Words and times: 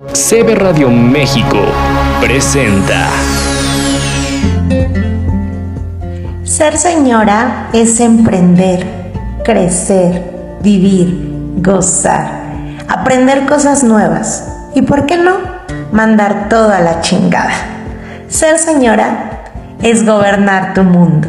CB 0.00 0.54
Radio 0.54 0.90
México 0.90 1.58
presenta. 2.20 3.08
Ser 6.44 6.76
señora 6.76 7.68
es 7.72 7.98
emprender, 7.98 8.86
crecer, 9.44 10.22
vivir, 10.62 11.32
gozar, 11.56 12.30
aprender 12.86 13.44
cosas 13.46 13.82
nuevas 13.82 14.70
y, 14.72 14.82
¿por 14.82 15.04
qué 15.06 15.16
no?, 15.16 15.38
mandar 15.90 16.48
toda 16.48 16.78
la 16.78 17.00
chingada. 17.00 17.54
Ser 18.28 18.58
señora 18.58 19.42
es 19.82 20.06
gobernar 20.06 20.74
tu 20.74 20.84
mundo. 20.84 21.26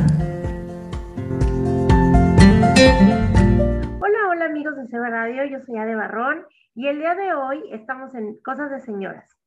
Hola, 3.99 4.19
hola 4.29 4.45
amigos 4.45 4.75
de 4.75 4.85
CB 4.89 5.09
Radio, 5.09 5.43
yo 5.45 5.57
soy 5.65 5.75
Ade 5.79 5.95
Barrón 5.95 6.45
y 6.79 6.87
el 6.87 6.99
día 6.99 7.13
de 7.13 7.33
hoy 7.33 7.61
estamos 7.73 8.15
en 8.15 8.41
Cosas 8.41 8.71
de 8.71 8.79
Señoras. 8.79 9.37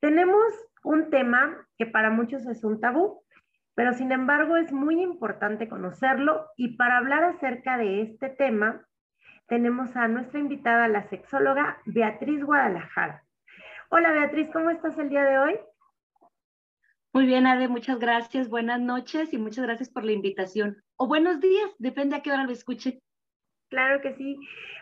Tenemos 0.00 0.42
un 0.82 1.08
tema 1.08 1.64
que 1.78 1.86
para 1.86 2.10
muchos 2.10 2.44
es 2.46 2.64
un 2.64 2.80
tabú, 2.80 3.22
pero 3.76 3.92
sin 3.92 4.10
embargo 4.10 4.56
es 4.56 4.72
muy 4.72 5.00
importante 5.00 5.68
conocerlo 5.68 6.48
y 6.56 6.76
para 6.76 6.96
hablar 6.96 7.22
acerca 7.22 7.76
de 7.76 8.02
este 8.02 8.28
tema 8.28 8.84
tenemos 9.46 9.94
a 9.94 10.08
nuestra 10.08 10.40
invitada, 10.40 10.88
la 10.88 11.04
sexóloga 11.04 11.78
Beatriz 11.84 12.44
Guadalajara. 12.44 13.22
Hola 13.90 14.10
Beatriz, 14.10 14.50
¿cómo 14.52 14.70
estás 14.70 14.98
el 14.98 15.10
día 15.10 15.22
de 15.22 15.38
hoy? 15.38 15.60
Muy 17.12 17.24
bien, 17.24 17.46
Ade, 17.46 17.68
muchas 17.68 18.00
gracias, 18.00 18.48
buenas 18.48 18.80
noches 18.80 19.32
y 19.32 19.38
muchas 19.38 19.64
gracias 19.64 19.90
por 19.90 20.04
la 20.04 20.10
invitación. 20.10 20.82
O 20.96 21.06
buenos 21.06 21.38
días, 21.38 21.70
depende 21.78 22.16
a 22.16 22.22
qué 22.22 22.32
hora 22.32 22.42
lo 22.42 22.50
escuche. 22.50 23.00
Claro 23.70 24.00
que 24.00 24.12
sí. 24.14 24.36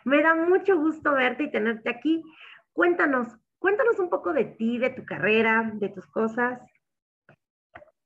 Me 0.09 0.23
da 0.23 0.35
mucho 0.35 0.79
gusto 0.79 1.13
verte 1.13 1.43
y 1.45 1.51
tenerte 1.51 1.91
aquí. 1.91 2.23
Cuéntanos, 2.73 3.29
cuéntanos 3.59 3.99
un 3.99 4.09
poco 4.09 4.33
de 4.33 4.47
ti, 4.47 4.79
de 4.79 4.89
tu 4.89 5.05
carrera, 5.05 5.71
de 5.75 5.91
tus 5.91 6.07
cosas. 6.07 6.59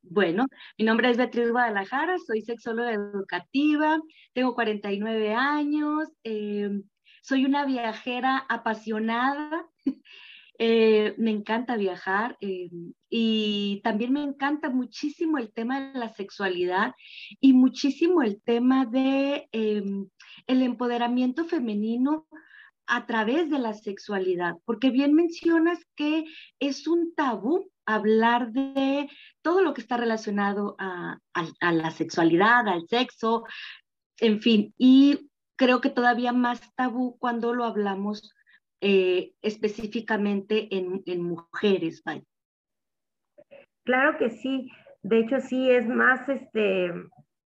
Bueno, 0.02 0.46
mi 0.76 0.84
nombre 0.84 1.10
es 1.10 1.16
Beatriz 1.16 1.52
Guadalajara, 1.52 2.16
soy 2.18 2.42
sexóloga 2.42 2.90
educativa, 2.90 4.00
tengo 4.32 4.56
49 4.56 5.32
años, 5.32 6.12
eh, 6.24 6.70
soy 7.22 7.44
una 7.44 7.64
viajera 7.66 8.46
apasionada, 8.48 9.68
eh, 10.64 11.16
me 11.18 11.32
encanta 11.32 11.76
viajar 11.76 12.36
eh, 12.40 12.70
y 13.10 13.80
también 13.82 14.12
me 14.12 14.22
encanta 14.22 14.70
muchísimo 14.70 15.38
el 15.38 15.52
tema 15.52 15.90
de 15.90 15.98
la 15.98 16.08
sexualidad 16.10 16.94
y 17.40 17.52
muchísimo 17.52 18.22
el 18.22 18.40
tema 18.40 18.86
de 18.86 19.48
em, 19.50 20.08
el 20.46 20.62
empoderamiento 20.62 21.46
femenino 21.46 22.28
a 22.86 23.06
través 23.06 23.50
de 23.50 23.58
la 23.58 23.74
sexualidad, 23.74 24.54
porque 24.64 24.90
bien 24.90 25.14
mencionas 25.14 25.80
que 25.96 26.26
es 26.60 26.86
un 26.86 27.12
tabú 27.16 27.68
hablar 27.84 28.52
de 28.52 29.08
todo 29.42 29.62
lo 29.62 29.74
que 29.74 29.80
está 29.80 29.96
relacionado 29.96 30.76
a, 30.78 31.18
la 31.60 31.90
sexualidad, 31.90 32.68
al 32.68 32.86
sexo, 32.86 33.42
en 34.18 34.40
fin, 34.40 34.72
y 34.78 35.28
creo 35.56 35.80
que 35.80 35.90
todavía 35.90 36.32
más 36.32 36.60
tabú 36.76 37.16
cuando 37.18 37.52
lo 37.52 37.64
hablamos 37.64 38.32
eh, 38.82 39.32
específicamente 39.42 40.68
en, 40.76 41.02
en 41.06 41.22
mujeres. 41.22 42.02
Claro 43.84 44.18
que 44.18 44.30
sí, 44.30 44.70
de 45.02 45.20
hecho 45.20 45.40
sí 45.40 45.70
es 45.70 45.88
más, 45.88 46.28
este, 46.28 46.92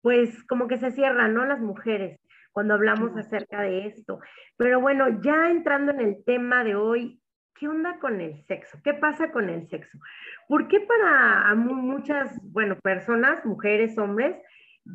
pues 0.02 0.44
como 0.45 0.67
que 0.67 0.78
se 0.78 0.91
cierran, 0.91 1.33
¿no? 1.33 1.45
Las 1.45 1.59
mujeres 1.59 2.19
cuando 2.53 2.73
hablamos 2.73 3.17
acerca 3.17 3.63
de 3.63 3.86
esto. 3.88 4.22
Pero 4.56 4.80
bueno, 4.80 5.22
ya 5.22 5.52
entrando 5.52 5.91
en 5.91 6.00
el 6.00 6.23
tema 6.23 6.63
de 6.63 6.78
hoy, 6.78 7.22
¿qué 7.53 7.67
onda 7.67 8.00
con 8.00 8.22
el 8.22 8.41
sexo? 8.45 8.80
¿Qué 8.81 8.94
pasa 8.94 9.33
con 9.33 9.50
el 9.50 9.67
sexo? 9.67 10.00
¿Por 10.47 10.69
qué 10.69 10.80
para 10.80 11.53
muchas, 11.56 12.39
bueno, 12.44 12.80
personas, 12.80 13.44
mujeres, 13.44 13.97
hombres, 13.97 14.38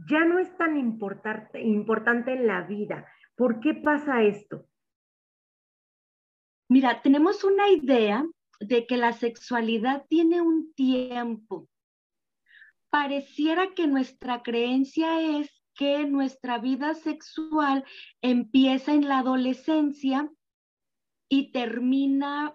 ya 0.09 0.25
no 0.25 0.39
es 0.39 0.57
tan 0.57 0.79
importante, 0.79 1.61
importante 1.61 2.33
en 2.33 2.47
la 2.47 2.63
vida? 2.63 3.07
¿Por 3.37 3.61
qué 3.61 3.75
pasa 3.75 4.23
esto? 4.23 4.65
Mira, 6.71 7.03
tenemos 7.03 7.43
una 7.43 7.69
idea 7.69 8.25
de 8.61 8.87
que 8.87 8.97
la 8.97 9.13
sexualidad 9.13 10.07
tiene 10.09 10.41
un 10.41 10.73
tiempo. 10.75 11.69
Pareciera 12.91 13.75
que 13.75 13.89
nuestra 13.89 14.45
creencia 14.45 15.41
es 15.41 15.51
que 15.75 16.07
nuestra 16.07 16.59
vida 16.59 16.95
sexual 16.95 17.85
empieza 18.23 18.95
en 18.95 19.09
la 19.09 19.19
adolescencia 19.19 20.31
y 21.29 21.51
termina 21.51 22.55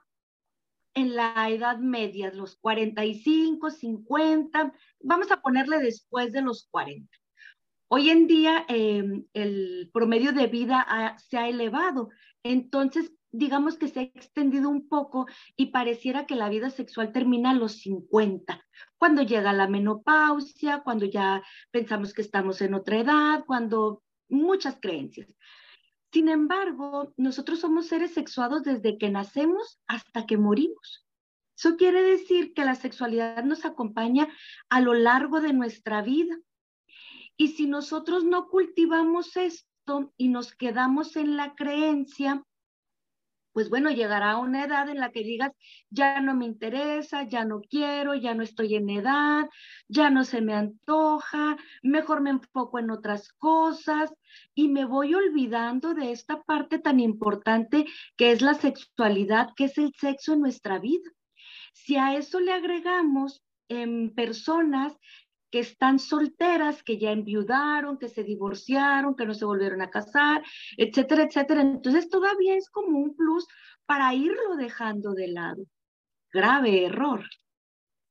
en 0.94 1.14
la 1.18 1.50
edad 1.50 1.80
media, 1.80 2.32
los 2.32 2.56
45, 2.56 3.70
50, 3.70 4.72
vamos 5.02 5.30
a 5.30 5.42
ponerle 5.42 5.80
después 5.80 6.32
de 6.32 6.42
los 6.42 6.70
40. 6.72 7.06
Hoy 7.90 8.12
en 8.12 8.28
día 8.28 8.66
em, 8.70 9.26
el 9.34 9.90
promedio 9.92 10.32
de 10.32 10.48
vida 10.48 11.18
se 11.18 11.38
ha 11.38 11.50
elevado, 11.50 12.12
entonces 12.44 13.12
digamos 13.38 13.78
que 13.78 13.88
se 13.88 14.00
ha 14.00 14.04
extendido 14.04 14.70
un 14.70 14.88
poco 14.88 15.28
y 15.56 15.68
pareciera 15.68 16.26
que 16.26 16.36
la 16.36 16.50
vida 16.50 16.70
sexual 16.70 17.12
termina 17.12 17.52
a 17.52 17.56
los 17.56 17.80
50, 17.80 18.66
cuando 18.98 19.22
llega 19.22 19.54
la 19.54 19.68
menopausia, 19.68 20.82
cuando 20.84 21.06
ya 21.06 21.44
pensamos 21.72 22.14
que 22.14 22.22
estamos 22.22 22.62
en 22.62 22.74
otra 22.74 23.00
edad, 23.00 23.44
cuando 23.46 24.04
muchas 24.30 24.78
creencias. 24.82 25.34
Sin 26.12 26.30
embargo, 26.30 27.14
nosotros 27.18 27.60
somos 27.60 27.88
seres 27.88 28.14
sexuados 28.14 28.64
desde 28.64 28.98
que 28.98 29.10
nacemos 29.10 29.80
hasta 29.88 30.26
que 30.26 30.38
morimos. 30.38 31.06
Eso 31.58 31.78
quiere 31.78 32.04
decir 32.04 32.54
que 32.54 32.66
la 32.66 32.76
sexualidad 32.76 33.44
nos 33.44 33.66
acompaña 33.66 34.28
a 34.70 34.82
lo 34.82 34.94
largo 34.94 35.42
de 35.42 35.54
nuestra 35.54 36.02
vida. 36.02 36.38
Y 37.38 37.50
si 37.50 37.68
nosotros 37.68 38.24
no 38.24 38.48
cultivamos 38.48 39.36
esto 39.36 40.14
y 40.18 40.30
nos 40.30 40.56
quedamos 40.56 41.16
en 41.16 41.38
la 41.38 41.54
creencia, 41.56 42.46
pues 43.56 43.70
bueno, 43.70 43.90
llegará 43.90 44.36
una 44.36 44.66
edad 44.66 44.90
en 44.90 45.00
la 45.00 45.14
que 45.14 45.24
digas, 45.24 45.54
ya 45.90 46.20
no 46.20 46.36
me 46.36 46.44
interesa, 46.44 47.24
ya 47.24 47.46
no 47.46 47.62
quiero, 47.62 48.14
ya 48.14 48.34
no 48.34 48.44
estoy 48.44 48.76
en 48.76 48.90
edad, 48.90 49.46
ya 49.88 50.10
no 50.10 50.26
se 50.26 50.42
me 50.42 50.54
antoja, 50.54 51.56
mejor 51.82 52.20
me 52.20 52.32
enfoco 52.32 52.80
en 52.80 52.92
otras 52.92 53.32
cosas 53.32 54.14
y 54.56 54.68
me 54.68 54.84
voy 54.84 55.16
olvidando 55.16 55.94
de 55.94 56.12
esta 56.12 56.44
parte 56.44 56.80
tan 56.80 57.00
importante 57.00 57.86
que 58.18 58.34
es 58.34 58.42
la 58.42 58.56
sexualidad, 58.56 59.52
que 59.56 59.66
es 59.66 59.78
el 59.78 59.94
sexo 59.98 60.34
en 60.34 60.42
nuestra 60.42 60.78
vida. 60.78 61.10
Si 61.72 61.96
a 61.96 62.14
eso 62.14 62.42
le 62.42 62.52
agregamos 62.52 63.42
en 63.70 64.14
personas 64.14 64.98
que 65.56 65.62
están 65.62 66.00
solteras, 66.00 66.84
que 66.84 66.98
ya 66.98 67.14
enviudaron, 67.14 67.98
que 67.98 68.10
se 68.10 68.26
divorciaron, 68.26 69.16
que 69.16 69.26
no 69.26 69.34
se 69.34 69.46
volvieron 69.46 69.82
a 69.82 69.90
casar, 69.90 70.44
etcétera, 70.76 71.24
etcétera. 71.24 71.62
Entonces 71.62 72.10
todavía 72.10 72.58
es 72.58 72.70
como 72.70 73.00
un 73.00 73.16
plus 73.16 73.48
para 73.86 74.14
irlo 74.14 74.58
dejando 74.58 75.14
de 75.14 75.30
lado. 75.30 75.64
Grave 76.34 76.88
error. 76.88 77.24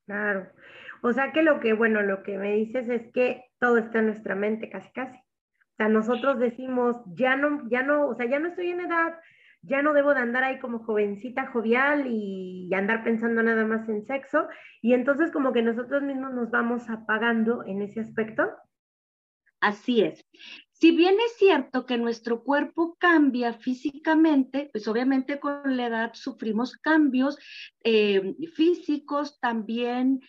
Claro. 0.07 0.51
O 1.03 1.13
sea 1.13 1.33
que 1.33 1.43
lo 1.43 1.61
que, 1.61 1.75
bueno, 1.75 2.01
lo 2.01 2.23
que 2.23 2.39
me 2.39 2.55
dices 2.55 2.89
es 2.89 3.13
que 3.13 3.43
todo 3.61 3.77
está 3.77 3.99
en 3.99 4.07
nuestra 4.07 4.35
mente, 4.35 4.71
casi, 4.71 4.91
casi. 4.93 5.19
O 5.19 5.77
sea, 5.77 5.89
nosotros 5.91 6.39
decimos, 6.39 6.97
ya 7.15 7.37
no, 7.37 7.69
ya 7.69 7.83
no, 7.83 8.07
o 8.07 8.15
sea, 8.15 8.25
ya 8.25 8.39
no 8.39 8.49
estoy 8.49 8.71
en 8.71 8.81
edad, 8.81 9.19
ya 9.67 9.83
no 9.83 9.93
debo 9.93 10.15
de 10.15 10.21
andar 10.21 10.45
ahí 10.45 10.59
como 10.59 10.81
jovencita 10.81 11.47
jovial 11.47 12.07
y, 12.07 12.73
andar 12.75 13.05
pensando 13.05 13.43
nada 13.43 13.65
más 13.65 13.89
en 13.89 14.05
sexo. 14.05 14.49
Y 14.83 14.95
entonces 14.95 15.31
como 15.31 15.53
que 15.53 15.63
nosotros 15.63 16.03
mismos 16.03 16.33
nos 16.35 16.51
vamos 16.51 16.91
apagando 16.91 17.65
en 17.65 17.83
ese 17.83 18.01
aspecto. 18.01 18.51
Así 19.61 20.03
es. 20.03 20.25
Si 20.73 20.91
bien 20.91 21.15
es 21.25 21.37
cierto 21.39 21.87
que 21.87 21.97
nuestro 21.97 22.43
cuerpo 22.43 22.97
cambia 22.99 23.55
físicamente, 23.55 24.69
pues 24.73 24.87
obviamente 24.89 25.39
con 25.39 25.77
la 25.77 25.87
edad 25.87 26.11
sufrimos 26.15 26.77
cambios 26.77 27.39
eh, 27.85 28.35
físicos, 28.55 29.39
también 29.41 30.21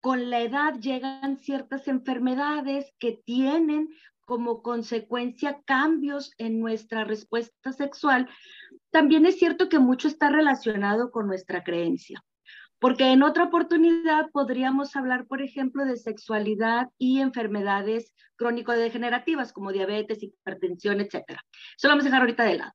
con 0.00 0.28
la 0.28 0.40
edad 0.42 0.74
llegan 0.80 1.38
ciertas 1.38 1.88
enfermedades 1.88 2.92
que 2.98 3.22
tienen 3.24 3.88
como 4.24 4.62
consecuencia 4.62 5.60
cambios 5.64 6.32
en 6.38 6.60
nuestra 6.60 7.04
respuesta 7.04 7.72
sexual, 7.72 8.28
también 8.90 9.26
es 9.26 9.38
cierto 9.38 9.68
que 9.68 9.78
mucho 9.78 10.08
está 10.08 10.30
relacionado 10.30 11.10
con 11.10 11.26
nuestra 11.26 11.64
creencia. 11.64 12.24
Porque 12.78 13.12
en 13.12 13.22
otra 13.22 13.44
oportunidad 13.44 14.30
podríamos 14.30 14.94
hablar, 14.96 15.26
por 15.26 15.40
ejemplo, 15.40 15.84
de 15.84 15.96
sexualidad 15.96 16.88
y 16.98 17.20
enfermedades 17.20 18.12
crónico-degenerativas 18.36 19.52
como 19.52 19.72
diabetes, 19.72 20.22
hipertensión, 20.22 21.00
etc. 21.00 21.24
Eso 21.76 21.88
lo 21.88 21.90
vamos 21.90 22.04
a 22.04 22.08
dejar 22.08 22.20
ahorita 22.20 22.44
de 22.44 22.58
lado. 22.58 22.72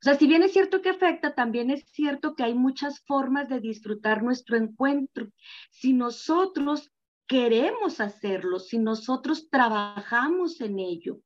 O 0.00 0.04
sea, 0.04 0.14
si 0.14 0.26
bien 0.26 0.42
es 0.42 0.52
cierto 0.52 0.82
que 0.82 0.90
afecta, 0.90 1.34
también 1.34 1.70
es 1.70 1.84
cierto 1.90 2.34
que 2.34 2.44
hay 2.44 2.54
muchas 2.54 3.00
formas 3.06 3.48
de 3.48 3.60
disfrutar 3.60 4.22
nuestro 4.22 4.56
encuentro. 4.56 5.28
Si 5.70 5.92
nosotros 5.94 6.92
queremos 7.26 8.00
hacerlo, 8.00 8.58
si 8.58 8.78
nosotros 8.78 9.48
trabajamos 9.50 10.60
en 10.60 10.78
ello. 10.78 11.20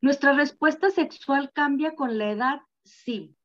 Nuestra 0.00 0.32
respuesta 0.32 0.90
sexual 0.90 1.52
cambia 1.52 1.94
con 1.94 2.18
la 2.18 2.30
edad, 2.30 2.60
sí, 2.84 3.36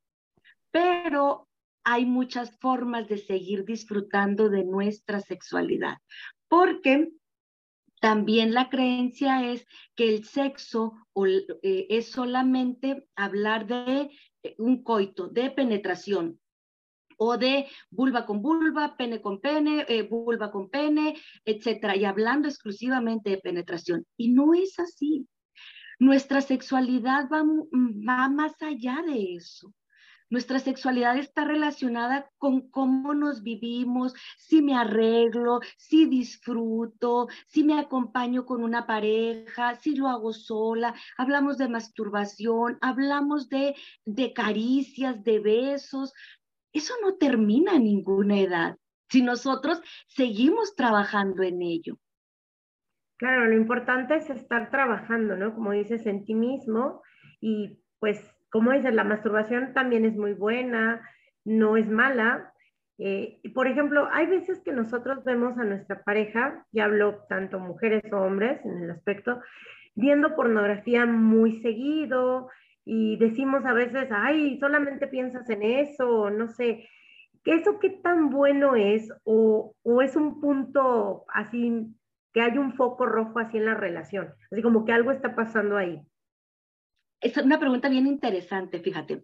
pero 0.72 1.48
hay 1.84 2.06
muchas 2.06 2.58
formas 2.60 3.08
de 3.08 3.18
seguir 3.18 3.64
disfrutando 3.64 4.50
de 4.50 4.64
nuestra 4.64 5.22
sexualidad, 5.22 5.98
porque 6.48 7.12
también 8.00 8.54
la 8.54 8.70
creencia 8.70 9.50
es 9.52 9.66
que 9.96 10.10
el 10.10 10.26
sexo 10.26 10.94
eh, 11.62 11.88
es 11.90 12.12
solamente 12.12 13.08
hablar 13.16 13.68
de 13.68 14.12
eh, 14.44 14.56
un 14.60 14.84
coito, 14.84 15.28
de 15.28 15.50
penetración, 15.50 16.40
o 17.18 17.38
de 17.38 17.68
vulva 17.90 18.26
con 18.26 18.42
vulva, 18.42 18.96
pene 18.96 19.22
con 19.22 19.42
pene, 19.42 19.86
eh, 19.88 20.04
vulva 20.04 20.52
con 20.52 20.70
pene, 20.70 21.16
etcétera, 21.46 21.96
y 21.96 22.06
hablando 22.06 22.48
exclusivamente 22.48 23.32
de 23.32 23.38
penetración. 23.38 24.06
Y 24.16 24.30
no 24.30 24.54
es 24.54 24.80
así. 24.80 25.28
Nuestra 26.00 26.42
sexualidad 26.42 27.28
va, 27.28 27.44
más 28.30 28.62
allá 28.62 29.02
de 29.06 29.36
eso. 29.36 29.74
Nuestra 30.30 30.60
sexualidad 30.60 31.18
está 31.18 31.46
relacionada 31.46 32.30
con 32.38 32.70
cómo 32.70 33.14
nos 33.14 33.44
vivimos, 33.44 34.14
si 34.38 34.62
me 34.62 34.76
arreglo, 34.76 35.62
si 35.78 36.06
disfruto, 36.06 37.30
si 37.48 37.64
me 37.64 37.80
acompaño 37.80 38.46
con 38.46 38.62
una 38.62 38.86
pareja, 38.86 39.76
si 39.76 39.96
lo 39.96 40.10
hago 40.10 40.34
sola. 40.34 40.94
Hablamos 41.18 41.58
de 41.58 41.70
masturbación, 41.70 42.78
hablamos 42.82 43.48
de 43.48 43.74
caricias, 44.36 45.24
de 45.24 45.40
besos. 45.40 46.14
Eso 46.78 46.94
no 47.02 47.16
termina 47.16 47.74
a 47.74 47.80
ninguna 47.80 48.40
edad 48.40 48.78
si 49.10 49.24
nosotros 49.24 49.82
seguimos 50.08 50.76
trabajando 50.76 51.42
en 51.42 51.64
ello. 51.64 51.98
Claro, 53.18 53.48
lo 53.48 53.56
importante 53.56 54.16
es 54.16 54.30
estar 54.30 54.70
trabajando, 54.70 55.36
¿no? 55.36 55.56
Como 55.56 55.72
dices, 55.72 56.06
en 56.06 56.24
ti 56.24 56.36
mismo 56.36 57.02
y 57.42 57.80
pues 58.00 58.20
como 58.52 58.72
dices, 58.74 58.94
la 58.94 59.04
masturbación 59.04 59.74
también 59.74 60.06
es 60.06 60.16
muy 60.16 60.34
buena, 60.34 61.02
no 61.44 61.78
es 61.78 61.90
mala. 61.90 62.54
Eh, 63.00 63.42
por 63.56 63.68
ejemplo, 63.68 64.08
hay 64.12 64.28
veces 64.28 64.62
que 64.64 64.72
nosotros 64.72 65.24
vemos 65.24 65.58
a 65.58 65.64
nuestra 65.64 66.04
pareja, 66.04 66.66
y 66.72 66.80
hablo 66.80 67.26
tanto 67.28 67.60
mujeres 67.60 68.04
o 68.14 68.18
hombres 68.18 68.64
en 68.66 68.84
el 68.84 68.92
aspecto, 68.92 69.42
viendo 69.96 70.36
pornografía 70.36 71.06
muy 71.06 71.60
seguido 71.62 72.50
y 72.88 73.18
decimos 73.18 73.66
a 73.66 73.74
veces, 73.74 74.08
ay, 74.12 74.58
solamente 74.60 75.08
piensas 75.08 75.50
en 75.50 75.62
eso, 75.62 76.30
no 76.30 76.48
sé, 76.48 76.88
¿eso 77.46 77.80
qué 77.80 77.90
tan 77.90 78.30
bueno 78.30 78.76
es 78.76 79.12
o, 79.24 79.76
o 79.84 80.02
es 80.02 80.16
un 80.16 80.40
punto 80.40 81.26
así, 81.34 81.94
que 82.34 82.42
hay 82.42 82.58
un 82.58 82.74
foco 82.74 83.06
rojo 83.06 83.40
así 83.40 83.58
en 83.58 83.66
la 83.66 83.76
relación? 83.76 84.34
Así 84.52 84.62
como 84.62 84.86
que 84.86 84.94
algo 84.94 85.12
está 85.12 85.36
pasando 85.36 85.76
ahí 85.78 86.02
es 87.22 87.38
una 87.38 87.60
pregunta 87.60 87.90
bien 87.90 88.08
interesante, 88.08 88.80
fíjate. 88.80 89.24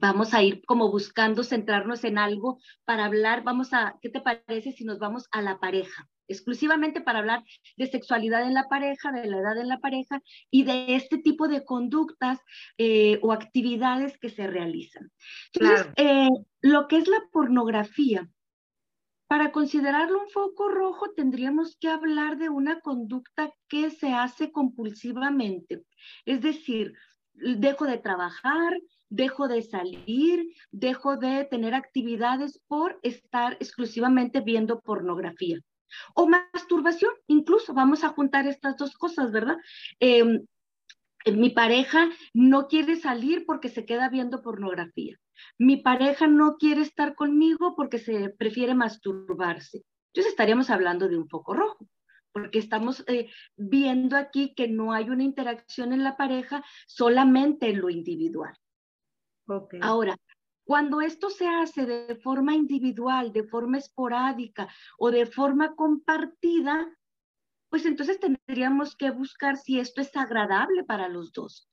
Vamos 0.00 0.32
a 0.32 0.42
ir 0.42 0.64
como 0.64 0.90
buscando 0.90 1.42
centrarnos 1.42 2.04
en 2.04 2.18
algo 2.18 2.58
para 2.84 3.04
hablar, 3.04 3.42
vamos 3.42 3.72
a, 3.72 3.98
¿qué 4.00 4.08
te 4.08 4.20
parece 4.20 4.72
si 4.72 4.84
nos 4.84 4.98
vamos 4.98 5.28
a 5.32 5.42
la 5.42 5.58
pareja? 5.58 6.08
Exclusivamente 6.32 7.00
para 7.00 7.20
hablar 7.20 7.44
de 7.76 7.86
sexualidad 7.86 8.42
en 8.42 8.54
la 8.54 8.68
pareja, 8.68 9.12
de 9.12 9.26
la 9.26 9.38
edad 9.38 9.58
en 9.58 9.68
la 9.68 9.78
pareja 9.78 10.20
y 10.50 10.64
de 10.64 10.96
este 10.96 11.18
tipo 11.18 11.48
de 11.48 11.64
conductas 11.64 12.40
eh, 12.78 13.18
o 13.22 13.32
actividades 13.32 14.18
que 14.18 14.30
se 14.30 14.46
realizan. 14.46 15.10
Entonces, 15.52 15.86
eh, 15.96 16.28
lo 16.60 16.88
que 16.88 16.96
es 16.96 17.08
la 17.08 17.22
pornografía, 17.30 18.28
para 19.32 19.50
considerarlo 19.50 20.20
un 20.20 20.28
foco 20.28 20.68
rojo 20.68 21.10
tendríamos 21.16 21.78
que 21.80 21.88
hablar 21.88 22.36
de 22.36 22.50
una 22.50 22.80
conducta 22.80 23.50
que 23.66 23.90
se 23.90 24.12
hace 24.12 24.52
compulsivamente. 24.52 25.84
Es 26.26 26.42
decir, 26.42 26.92
dejo 27.32 27.86
de 27.86 27.96
trabajar, 27.96 28.78
dejo 29.08 29.48
de 29.48 29.62
salir, 29.62 30.52
dejo 30.70 31.16
de 31.16 31.44
tener 31.44 31.74
actividades 31.74 32.60
por 32.66 32.98
estar 33.02 33.54
exclusivamente 33.54 34.42
viendo 34.42 34.80
pornografía. 34.80 35.58
O 36.14 36.26
masturbación, 36.26 37.12
incluso 37.26 37.74
vamos 37.74 38.04
a 38.04 38.08
juntar 38.10 38.46
estas 38.46 38.76
dos 38.76 38.96
cosas, 38.96 39.30
¿verdad? 39.32 39.56
Em, 40.00 40.44
mi 41.26 41.50
pareja 41.50 42.08
no 42.34 42.66
quiere 42.66 42.96
salir 42.96 43.44
porque 43.46 43.68
se 43.68 43.84
queda 43.84 44.08
viendo 44.08 44.42
pornografía. 44.42 45.18
Mi 45.58 45.76
pareja 45.76 46.26
no 46.26 46.56
quiere 46.56 46.82
estar 46.82 47.14
conmigo 47.14 47.74
porque 47.76 47.98
se 47.98 48.30
prefiere 48.30 48.74
masturbarse. 48.74 49.84
Entonces 50.08 50.32
estaríamos 50.32 50.70
hablando 50.70 51.08
de 51.08 51.16
un 51.16 51.28
foco 51.28 51.54
rojo, 51.54 51.88
porque 52.32 52.58
estamos 52.58 53.04
eh, 53.06 53.30
viendo 53.56 54.16
aquí 54.16 54.54
que 54.54 54.68
no 54.68 54.92
hay 54.92 55.10
una 55.10 55.22
interacción 55.22 55.92
en 55.92 56.04
la 56.04 56.16
pareja, 56.16 56.64
solamente 56.86 57.70
en 57.70 57.80
lo 57.80 57.88
individual. 57.88 58.54
Ahora, 59.80 60.16
cuando 60.72 61.02
esto 61.02 61.28
se 61.28 61.46
hace 61.46 61.84
de 61.84 62.16
forma 62.16 62.54
individual, 62.54 63.30
de 63.30 63.44
forma 63.44 63.76
esporádica 63.76 64.70
o 64.96 65.10
de 65.10 65.26
forma 65.26 65.74
compartida, 65.74 66.88
pues 67.68 67.84
entonces 67.84 68.18
tendríamos 68.18 68.96
que 68.96 69.10
buscar 69.10 69.58
si 69.58 69.78
esto 69.78 70.00
es 70.00 70.16
agradable 70.16 70.82
para 70.84 71.10
los 71.10 71.30
dos. 71.34 71.68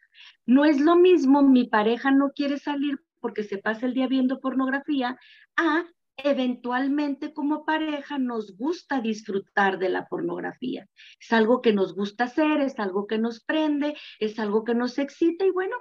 No 0.45 0.65
es 0.65 0.81
lo 0.81 0.97
mismo, 0.97 1.41
mi 1.41 1.63
pareja 1.63 2.11
no 2.11 2.31
quiere 2.35 2.59
salir 2.59 2.99
porque 3.21 3.43
se 3.43 3.57
pasa 3.57 3.85
el 3.85 3.93
día 3.93 4.07
viendo 4.07 4.41
pornografía, 4.41 5.17
a 5.55 5.85
eventualmente 6.17 7.33
como 7.33 7.63
pareja 7.63 8.17
nos 8.17 8.57
gusta 8.57 8.99
disfrutar 8.99 9.79
de 9.79 9.87
la 9.87 10.09
pornografía. 10.09 10.89
Es 11.21 11.31
algo 11.31 11.61
que 11.61 11.71
nos 11.71 11.95
gusta 11.95 12.25
hacer, 12.25 12.59
es 12.59 12.77
algo 12.79 13.07
que 13.07 13.17
nos 13.17 13.39
prende, 13.45 13.95
es 14.19 14.39
algo 14.39 14.65
que 14.65 14.75
nos 14.75 14.99
excita 14.99 15.45
y 15.45 15.51
bueno, 15.51 15.77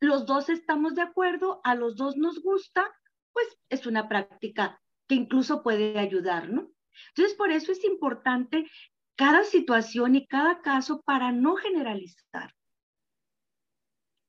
los 0.00 0.26
dos 0.26 0.48
estamos 0.48 0.94
de 0.94 1.02
acuerdo, 1.02 1.60
a 1.64 1.74
los 1.74 1.96
dos 1.96 2.16
nos 2.16 2.42
gusta, 2.42 2.84
pues 3.32 3.58
es 3.68 3.86
una 3.86 4.08
práctica 4.08 4.80
que 5.06 5.14
incluso 5.14 5.62
puede 5.62 5.98
ayudar, 5.98 6.50
¿no? 6.50 6.68
Entonces, 7.14 7.36
por 7.36 7.50
eso 7.50 7.72
es 7.72 7.84
importante 7.84 8.68
cada 9.16 9.42
situación 9.44 10.14
y 10.14 10.26
cada 10.26 10.60
caso 10.60 11.02
para 11.02 11.32
no 11.32 11.56
generalizar. 11.56 12.52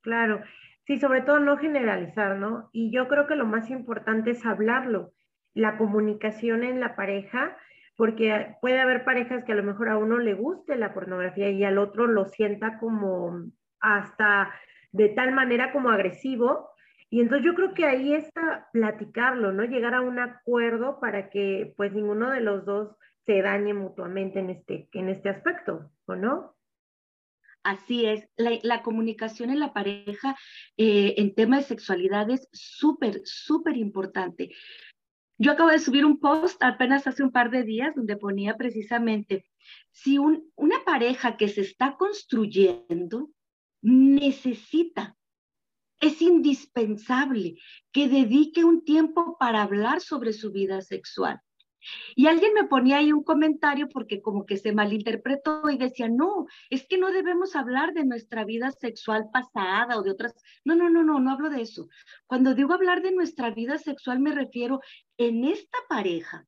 Claro, 0.02 0.44
sí, 0.86 1.00
sobre 1.00 1.22
todo 1.22 1.40
no 1.40 1.58
generalizar, 1.58 2.38
¿no? 2.38 2.70
Y 2.72 2.92
yo 2.92 3.08
creo 3.08 3.28
que 3.28 3.36
lo 3.36 3.46
más 3.46 3.70
importante 3.70 4.32
es 4.32 4.46
hablarlo, 4.46 5.14
la 5.54 5.78
comunicación 5.78 6.64
en 6.64 6.80
la 6.80 6.96
pareja, 6.96 7.58
porque 7.96 8.56
puede 8.62 8.80
haber 8.80 9.04
parejas 9.04 9.44
que 9.44 9.52
a 9.52 9.56
lo 9.56 9.64
mejor 9.64 9.90
a 9.90 9.98
uno 9.98 10.18
le 10.18 10.34
guste 10.34 10.78
la 10.78 10.94
pornografía 10.94 11.50
y 11.50 11.64
al 11.64 11.78
otro 11.78 12.08
lo 12.08 12.26
sienta 12.26 12.80
como 12.80 13.52
hasta 13.82 14.54
de 14.92 15.10
tal 15.10 15.32
manera 15.32 15.72
como 15.72 15.90
agresivo. 15.90 16.70
Y 17.10 17.22
entonces 17.22 17.46
yo 17.46 17.56
creo 17.56 17.74
que 17.74 17.86
ahí 17.86 18.14
está 18.14 18.70
platicarlo, 18.72 19.52
¿no? 19.52 19.64
Llegar 19.64 19.96
a 19.96 20.02
un 20.02 20.20
acuerdo 20.20 21.00
para 21.00 21.30
que 21.30 21.74
pues 21.76 21.92
ninguno 21.94 22.30
de 22.30 22.42
los 22.42 22.66
dos 22.66 22.96
se 23.26 23.42
dañe 23.42 23.74
mutuamente 23.74 24.40
en 24.40 24.52
este, 24.52 24.90
en 24.94 25.10
este 25.10 25.30
aspecto, 25.30 25.92
¿o 26.06 26.16
no? 26.16 26.56
Así 27.64 28.06
es, 28.06 28.28
la, 28.38 28.82
comunicación 28.84 29.50
en 29.50 29.60
la 29.60 29.74
pareja 29.74 30.36
eh, 30.78 31.16
en 31.18 31.36
tema 31.36 31.58
de 31.58 31.64
sexualidad 31.64 32.30
es 32.30 32.48
súper, 32.54 33.22
súper 33.26 33.76
importante. 33.76 34.52
Yo 35.38 35.52
acabo 35.52 35.70
de 35.70 35.80
subir 35.80 36.06
un 36.06 36.20
post 36.20 36.62
apenas 36.64 37.06
hace 37.06 37.22
un 37.22 37.32
par 37.32 37.52
de 37.52 37.64
días 37.64 37.96
donde 37.96 38.18
ponía 38.18 38.56
precisamente, 38.56 39.46
si 39.92 40.18
una 40.18 40.84
pareja 40.86 41.38
que 41.38 41.50
se 41.50 41.62
está 41.62 41.98
construyendo 41.98 43.30
necesita, 43.82 45.16
es 46.02 46.22
indispensable 46.22 47.58
que 47.92 48.08
dedique 48.08 48.64
un 48.64 48.84
tiempo 48.84 49.38
para 49.38 49.64
hablar 49.64 50.02
sobre 50.02 50.34
su 50.34 50.52
vida 50.52 50.82
sexual. 50.82 51.42
Y 52.16 52.28
alguien 52.28 52.54
me 52.54 52.66
ponía 52.66 52.98
ahí 52.98 53.12
un 53.12 53.24
comentario 53.24 53.88
porque 53.90 54.22
como 54.22 54.46
que 54.46 54.58
se 54.58 54.74
malinterpretó 54.74 55.70
y 55.70 55.78
decía, 55.78 56.10
no, 56.10 56.48
es 56.70 56.86
que 56.88 56.98
no 56.98 57.12
debemos 57.12 57.56
hablar 57.56 57.94
de 57.94 58.06
nuestra 58.06 58.44
vida 58.44 58.72
sexual 58.72 59.30
pasada 59.32 59.98
o 59.98 60.04
de 60.04 60.12
otras. 60.12 60.34
No, 60.66 60.76
no, 60.76 60.90
no, 60.90 61.04
no, 61.04 61.20
no 61.20 61.32
hablo 61.32 61.50
de 61.50 61.62
eso. 61.62 61.88
Cuando 62.28 62.54
digo 62.54 62.74
hablar 62.74 63.02
de 63.02 63.12
nuestra 63.12 63.52
vida 63.52 63.78
sexual 63.78 64.20
me 64.20 64.34
refiero 64.34 64.82
en 65.18 65.46
esta 65.46 65.78
pareja, 65.88 66.46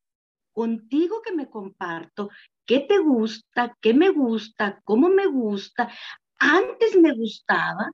contigo 0.54 1.22
que 1.22 1.34
me 1.34 1.50
comparto, 1.50 2.30
qué 2.66 2.82
te 2.82 2.98
gusta, 3.00 3.78
qué 3.82 3.94
me 3.94 4.10
gusta, 4.10 4.82
cómo 4.84 5.10
me 5.10 5.26
gusta. 5.28 5.90
Antes 6.44 6.98
me 7.00 7.14
gustaba, 7.14 7.92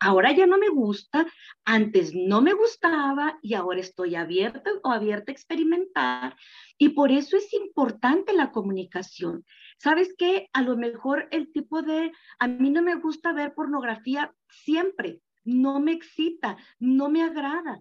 ahora 0.00 0.32
ya 0.32 0.44
no 0.44 0.58
me 0.58 0.68
gusta, 0.68 1.24
antes 1.64 2.12
no 2.16 2.42
me 2.42 2.52
gustaba 2.52 3.38
y 3.42 3.54
ahora 3.54 3.78
estoy 3.78 4.16
abierta 4.16 4.68
o 4.82 4.90
abierta 4.90 5.30
a 5.30 5.34
experimentar. 5.34 6.36
Y 6.78 6.88
por 6.88 7.12
eso 7.12 7.36
es 7.36 7.54
importante 7.54 8.32
la 8.32 8.50
comunicación. 8.50 9.44
¿Sabes 9.78 10.12
qué? 10.18 10.48
A 10.52 10.62
lo 10.62 10.76
mejor 10.76 11.28
el 11.30 11.52
tipo 11.52 11.80
de, 11.80 12.10
a 12.40 12.48
mí 12.48 12.70
no 12.70 12.82
me 12.82 12.96
gusta 12.96 13.32
ver 13.32 13.54
pornografía 13.54 14.34
siempre, 14.48 15.20
no 15.44 15.78
me 15.78 15.92
excita, 15.92 16.56
no 16.80 17.08
me 17.08 17.22
agrada. 17.22 17.80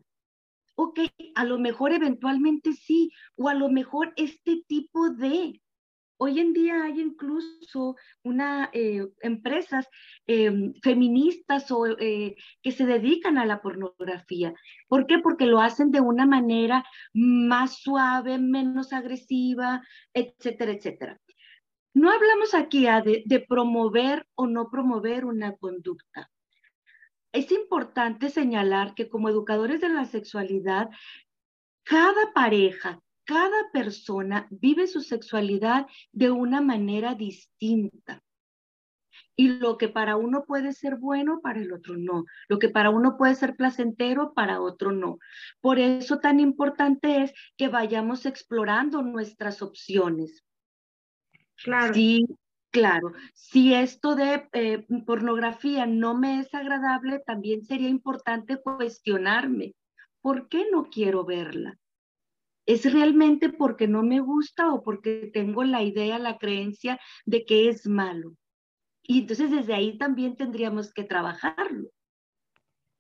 Ok, 0.76 1.00
a 1.34 1.46
lo 1.46 1.58
mejor 1.58 1.94
eventualmente 1.94 2.74
sí, 2.74 3.12
o 3.38 3.50
a 3.50 3.56
lo 3.56 3.70
mejor 3.70 4.14
este 4.18 4.62
tipo 4.68 5.10
de, 5.10 5.64
Hoy 6.18 6.40
en 6.40 6.54
día 6.54 6.84
hay 6.84 7.02
incluso 7.02 7.96
una, 8.24 8.70
eh, 8.74 9.06
empresas 9.22 9.88
em, 10.28 10.74
feministas 10.82 11.70
o, 11.72 11.86
eh, 11.88 12.36
que 12.62 12.72
se 12.72 12.86
dedican 12.86 13.38
a 13.38 13.46
la 13.46 13.62
pornografía. 13.62 14.54
¿Por 14.88 15.08
qué? 15.08 15.20
Porque 15.20 15.46
lo 15.46 15.60
hacen 15.60 15.92
de 15.92 16.00
una 16.00 16.26
manera 16.26 16.86
más 17.14 17.80
suave, 17.80 18.38
menos 18.38 18.94
agresiva, 18.94 19.82
etcétera, 20.14 20.72
etcétera. 20.72 21.20
No 21.94 22.12
hablamos 22.12 22.54
aquí 22.54 22.88
ah, 22.88 23.02
de, 23.02 23.24
de 23.26 23.40
promover 23.42 24.26
o 24.36 24.48
no 24.48 24.70
promover 24.70 25.26
una 25.26 25.56
conducta. 25.58 26.32
Es 27.34 27.52
importante 27.52 28.30
señalar 28.30 28.96
que 28.96 29.10
como 29.10 29.28
educadores 29.28 29.82
de 29.82 29.90
la 29.90 30.06
sexualidad, 30.06 30.90
cada 31.84 32.34
pareja, 32.34 33.02
cada 33.25 33.72
persona 33.74 34.48
vive 34.51 34.88
su 34.88 35.01
sexualidad 35.01 35.88
de 36.12 36.32
una 36.32 36.62
manera 36.62 37.15
distinta. 37.15 38.22
Y 39.36 39.50
lo 39.50 39.77
que 39.77 39.89
para 39.89 40.15
uno 40.15 40.46
puede 40.46 40.72
ser 40.72 40.96
bueno, 40.96 41.41
para 41.41 41.60
el 41.60 41.74
otro 41.74 41.98
no. 41.98 42.25
Lo 42.48 42.60
que 42.60 42.70
para 42.70 42.89
uno 42.89 43.17
puede 43.17 43.36
ser 43.36 43.55
placentero, 43.55 44.34
para 44.34 44.62
otro 44.62 44.91
no. 44.91 45.17
Por 45.60 45.79
eso 45.79 46.20
tan 46.20 46.39
importante 46.39 47.24
es 47.24 47.34
que 47.58 47.67
vayamos 47.67 48.25
explorando 48.25 49.01
nuestras 49.01 49.62
opciones. 49.62 50.46
Claro. 51.63 51.94
Sí, 51.94 52.25
claro. 52.72 53.13
Si 53.34 53.74
esto 53.74 54.15
de 54.15 54.48
eh, 54.53 54.86
pornografía 55.05 55.86
no 55.86 56.17
me 56.17 56.39
es 56.39 56.53
agradable, 56.53 57.20
también 57.20 57.63
sería 57.65 57.89
importante 57.89 58.62
cuestionarme. 58.62 59.75
¿Por 60.22 60.48
qué 60.48 60.65
no 60.72 60.89
quiero 60.89 61.25
verla? 61.25 61.77
¿Es 62.66 62.92
realmente 62.92 63.50
porque 63.50 63.88
no 63.88 64.02
me 64.02 64.20
gusta 64.20 64.74
o 64.74 64.84
porque 64.84 65.30
tengo 65.34 65.64
la 65.64 65.84
idea, 65.84 66.18
la 66.18 66.38
creencia 66.38 67.00
de 67.26 67.46
que 67.46 67.70
es 67.70 67.88
malo? 67.88 68.36
Y 69.04 69.22
entonces 69.22 69.52
desde 69.52 69.76
ahí 69.76 69.98
también 69.98 70.36
tendríamos 70.36 70.92
que 70.92 71.04
trabajarlo. 71.04 71.90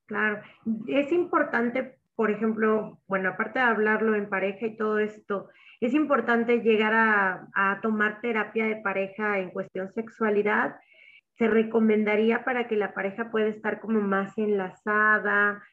Claro, 0.05 0.43
es 0.87 1.11
importante, 1.11 1.97
por 2.15 2.29
ejemplo, 2.29 2.99
bueno, 3.07 3.29
aparte 3.29 3.57
de 3.57 3.65
hablarlo 3.65 4.15
en 4.15 4.29
pareja 4.29 4.67
y 4.67 4.77
todo 4.77 4.99
esto, 4.99 5.49
es 5.81 5.95
importante 5.95 6.59
llegar 6.59 6.93
a, 6.93 7.47
a 7.55 7.81
tomar 7.81 8.21
terapia 8.21 8.65
de 8.65 8.77
pareja 8.77 9.39
en 9.39 9.49
cuestión 9.49 9.91
sexualidad. 9.91 10.75
Se 11.37 11.47
recomendaría 11.47 12.45
para 12.45 12.67
que 12.67 12.75
la 12.75 12.93
pareja 12.93 13.31
pueda 13.31 13.47
estar 13.47 13.79
como 13.79 13.99
más 13.99 14.37
enlazada, 14.37 15.63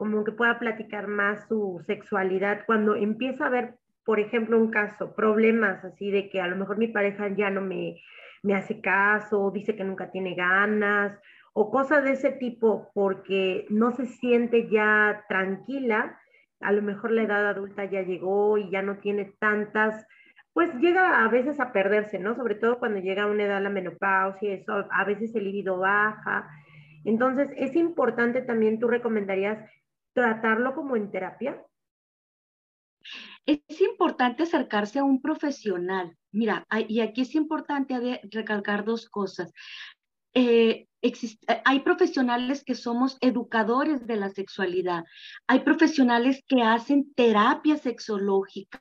como 0.00 0.24
que 0.24 0.32
pueda 0.32 0.58
platicar 0.58 1.08
más 1.08 1.46
su 1.46 1.82
sexualidad 1.86 2.62
cuando 2.64 2.96
empieza 2.96 3.44
a 3.44 3.50
ver, 3.50 3.74
por 4.02 4.18
ejemplo, 4.18 4.56
un 4.56 4.70
caso, 4.70 5.14
problemas 5.14 5.84
así 5.84 6.10
de 6.10 6.30
que 6.30 6.40
a 6.40 6.46
lo 6.46 6.56
mejor 6.56 6.78
mi 6.78 6.88
pareja 6.88 7.28
ya 7.36 7.50
no 7.50 7.60
me, 7.60 8.00
me 8.42 8.54
hace 8.54 8.80
caso, 8.80 9.50
dice 9.50 9.76
que 9.76 9.84
nunca 9.84 10.10
tiene 10.10 10.34
ganas 10.34 11.18
o 11.52 11.70
cosas 11.70 12.02
de 12.02 12.12
ese 12.12 12.32
tipo 12.32 12.90
porque 12.94 13.66
no 13.68 13.92
se 13.92 14.06
siente 14.06 14.70
ya 14.70 15.26
tranquila, 15.28 16.18
a 16.60 16.72
lo 16.72 16.80
mejor 16.80 17.10
la 17.10 17.24
edad 17.24 17.46
adulta 17.46 17.84
ya 17.84 18.00
llegó 18.00 18.56
y 18.56 18.70
ya 18.70 18.80
no 18.80 19.00
tiene 19.00 19.34
tantas, 19.38 20.06
pues 20.54 20.74
llega 20.76 21.22
a 21.22 21.28
veces 21.28 21.60
a 21.60 21.72
perderse, 21.74 22.18
¿no? 22.18 22.34
Sobre 22.36 22.54
todo 22.54 22.78
cuando 22.78 23.00
llega 23.00 23.24
a 23.24 23.30
una 23.30 23.44
edad 23.44 23.62
la 23.62 23.68
menopausia, 23.68 24.54
eso, 24.54 24.86
a 24.90 25.04
veces 25.04 25.34
el 25.34 25.44
libido 25.44 25.76
baja. 25.76 26.48
Entonces, 27.04 27.50
es 27.56 27.76
importante 27.76 28.40
también, 28.40 28.78
tú 28.78 28.88
recomendarías 28.88 29.58
tratarlo 30.12 30.74
como 30.74 30.96
en 30.96 31.10
terapia? 31.10 31.64
Es 33.46 33.80
importante 33.80 34.42
acercarse 34.42 34.98
a 34.98 35.04
un 35.04 35.20
profesional. 35.20 36.16
Mira, 36.32 36.66
y 36.88 37.00
aquí 37.00 37.22
es 37.22 37.34
importante 37.34 38.20
recalcar 38.30 38.84
dos 38.84 39.08
cosas. 39.08 39.52
Eh, 40.34 40.86
hay 41.64 41.80
profesionales 41.80 42.62
que 42.62 42.74
somos 42.74 43.16
educadores 43.20 44.06
de 44.06 44.16
la 44.16 44.28
sexualidad, 44.28 45.04
hay 45.46 45.60
profesionales 45.60 46.44
que 46.46 46.62
hacen 46.62 47.12
terapia 47.14 47.78
sexológica 47.78 48.80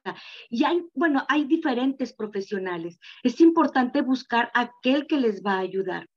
y 0.49 0.65
hay, 0.65 0.85
bueno, 0.93 1.25
hay 1.29 1.45
diferentes 1.45 2.13
profesionales. 2.13 2.99
Es 3.23 3.39
importante 3.39 4.01
buscar 4.01 4.51
aquel 4.53 5.07
que 5.07 5.17
les 5.17 5.41
va 5.41 5.53
a 5.53 5.59
ayudar. 5.59 6.07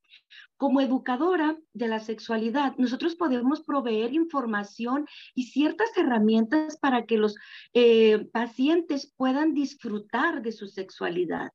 Como 0.56 0.80
educadora 0.80 1.58
de 1.72 1.88
la 1.88 2.00
sexualidad, 2.00 2.76
nosotros 2.76 3.16
podemos 3.16 3.62
proveer 3.62 4.12
información 4.14 5.06
y 5.34 5.44
ciertas 5.44 5.96
herramientas 5.96 6.78
para 6.78 7.06
que 7.06 7.18
los 7.18 7.34
eh, 7.74 8.28
pacientes 8.32 9.12
puedan 9.16 9.54
disfrutar 9.54 10.42
de 10.42 10.52
su 10.52 10.66
sexualidad. 10.66 11.50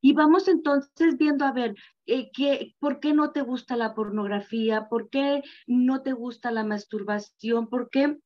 Y 0.00 0.12
vamos 0.12 0.48
entonces 0.48 1.16
viendo, 1.16 1.44
a 1.44 1.52
ver, 1.52 1.74
eh, 2.06 2.74
¿por 2.78 3.00
qué 3.00 3.12
no 3.12 3.32
te 3.32 3.42
gusta 3.42 3.76
la 3.76 3.94
pornografía? 3.94 4.88
¿Por 4.88 5.10
qué 5.10 5.42
no 5.66 6.02
te 6.02 6.12
gusta 6.12 6.50
la 6.50 6.64
masturbación? 6.64 7.68
¿Por 7.68 7.90
qué 7.90 8.18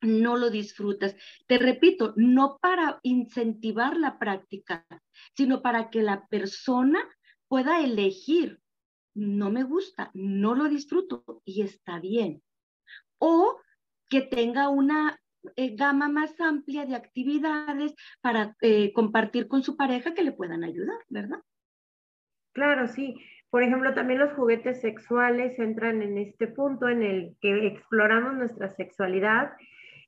no 0.00 0.36
lo 0.36 0.50
disfrutas? 0.50 1.14
Te 1.46 1.58
repito, 1.58 2.14
no 2.16 2.58
para 2.60 3.00
incentivar 3.02 3.96
la 3.96 4.18
práctica, 4.18 4.86
sino 5.36 5.62
para 5.62 5.90
que 5.90 6.02
la 6.02 6.26
persona 6.26 7.00
pueda 7.48 7.80
elegir 7.80 8.61
no 9.14 9.50
me 9.50 9.62
gusta, 9.64 10.10
no 10.14 10.54
lo 10.54 10.68
disfruto 10.68 11.42
y 11.44 11.62
está 11.62 12.00
bien. 12.00 12.42
O 13.18 13.60
que 14.08 14.22
tenga 14.22 14.68
una 14.68 15.18
eh, 15.56 15.74
gama 15.74 16.08
más 16.08 16.38
amplia 16.40 16.86
de 16.86 16.94
actividades 16.94 17.94
para 18.20 18.56
eh, 18.60 18.92
compartir 18.92 19.48
con 19.48 19.62
su 19.62 19.76
pareja 19.76 20.14
que 20.14 20.22
le 20.22 20.32
puedan 20.32 20.64
ayudar, 20.64 20.98
¿verdad? 21.08 21.40
Claro, 22.52 22.86
sí. 22.86 23.16
Por 23.50 23.62
ejemplo, 23.62 23.92
también 23.92 24.20
los 24.20 24.32
juguetes 24.32 24.80
sexuales 24.80 25.58
entran 25.58 26.00
en 26.02 26.16
este 26.18 26.46
punto 26.46 26.88
en 26.88 27.02
el 27.02 27.36
que 27.40 27.66
exploramos 27.66 28.34
nuestra 28.34 28.70
sexualidad 28.70 29.52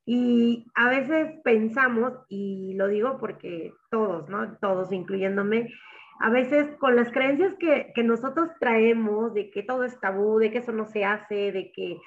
y 0.07 0.67
a 0.75 0.91
veces 0.91 1.41
pensamos, 1.43 2.13
y 2.29 2.75
lo 2.75 2.89
digo 2.89 3.19
porque 3.19 3.73
todos, 3.91 4.29
¿no? 4.29 4.57
Todos, 4.59 4.93
incluyéndome, 4.93 5.73
a 6.21 6.31
veces 6.31 6.77
con 6.77 6.97
las 6.97 7.11
creencias 7.11 7.55
que, 7.55 7.93
nosotros 8.03 8.51
traemos 8.61 9.35
de 9.35 9.51
que 9.51 9.63
todo 9.63 9.85
es 9.85 9.99
tabú, 10.01 10.39
de 10.39 10.51
que 10.51 10.59
eso 10.59 10.73
no 10.73 10.87
se 10.87 11.05
hace, 11.05 11.53
de 11.53 11.73
que 11.73 11.99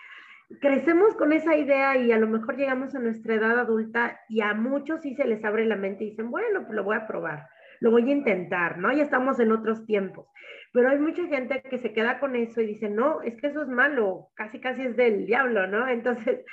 crecemos 0.62 1.14
con 1.16 1.34
esa 1.34 1.56
idea 1.56 1.98
y 1.98 2.12
a 2.12 2.18
lo 2.18 2.28
mejor 2.28 2.56
llegamos 2.56 2.96
a 2.96 3.00
nuestra 3.00 3.36
edad 3.36 3.60
adulta 3.60 4.22
y 4.30 4.42
a 4.42 4.54
muchos 4.54 5.02
sí 5.02 5.14
se 5.16 5.26
les 5.26 5.44
abre 5.44 5.66
la 5.66 5.76
mente 5.76 6.06
y 6.06 6.12
dicen, 6.12 6.32
bueno, 6.32 6.62
pues 6.62 6.74
lo 6.74 6.84
voy 6.84 6.96
a 6.96 7.06
probar, 7.06 7.48
lo 7.82 7.92
voy 7.92 8.10
a 8.10 8.14
intentar, 8.14 8.78
¿no? 8.78 8.92
Ya 8.94 9.04
estamos 9.04 9.40
en 9.40 9.52
otros 9.52 9.86
tiempos. 9.86 10.28
Pero 10.72 10.90
hay 10.90 11.00
mucha 11.00 11.26
gente 11.28 11.62
que 11.62 11.80
se 11.80 11.94
queda 11.94 12.20
con 12.20 12.36
eso 12.36 12.62
y 12.62 12.68
dice, 12.68 12.90
no, 12.90 13.22
es 13.22 13.36
que 13.42 13.48
eso 13.48 13.62
es 13.62 13.68
malo, 13.68 14.30
casi 14.36 14.60
casi 14.60 14.84
es 14.84 14.96
del 14.96 15.26
diablo, 15.26 15.68
¿no? 15.68 15.88
Entonces 15.90 16.46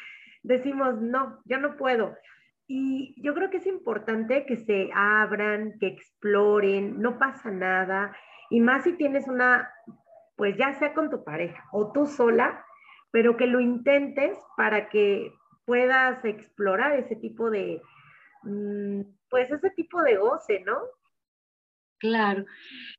decimos, 0.43 1.01
no, 1.01 1.41
yo 1.45 1.59
no 1.59 1.77
puedo. 1.77 2.17
Y 2.67 3.15
yo 3.23 3.35
creo 3.35 3.51
que 3.51 3.59
es 3.59 3.67
importante 3.67 4.47
que 4.47 4.57
se 4.57 4.91
abran, 4.95 5.79
que 5.79 5.87
exploren, 5.89 7.01
no 7.01 7.19
pasa 7.19 7.51
nada. 7.51 8.17
Y 8.51 8.61
más 8.61 8.85
si 8.85 8.95
tienes 8.95 9.29
una, 9.29 9.71
pues 10.37 10.57
ya 10.57 10.75
sea 10.75 10.95
con 10.95 11.11
tu 11.11 11.25
pareja 11.25 11.65
o 11.73 11.93
tú 11.93 12.07
sola, 12.07 12.65
pero 13.11 13.37
que 13.37 13.47
lo 13.47 13.61
intentes 13.61 14.39
para 14.57 14.89
que 14.89 15.33
puedas 15.67 16.25
explorar 16.25 16.93
ese 16.99 17.17
tipo 17.17 17.51
de, 17.51 17.83
mm, 18.43 19.03
pues 19.29 19.51
ese 19.51 19.71
tipo 19.71 20.03
de 20.03 20.17
goce, 20.17 20.61
¿no? 20.65 20.79
Claro. 21.99 22.45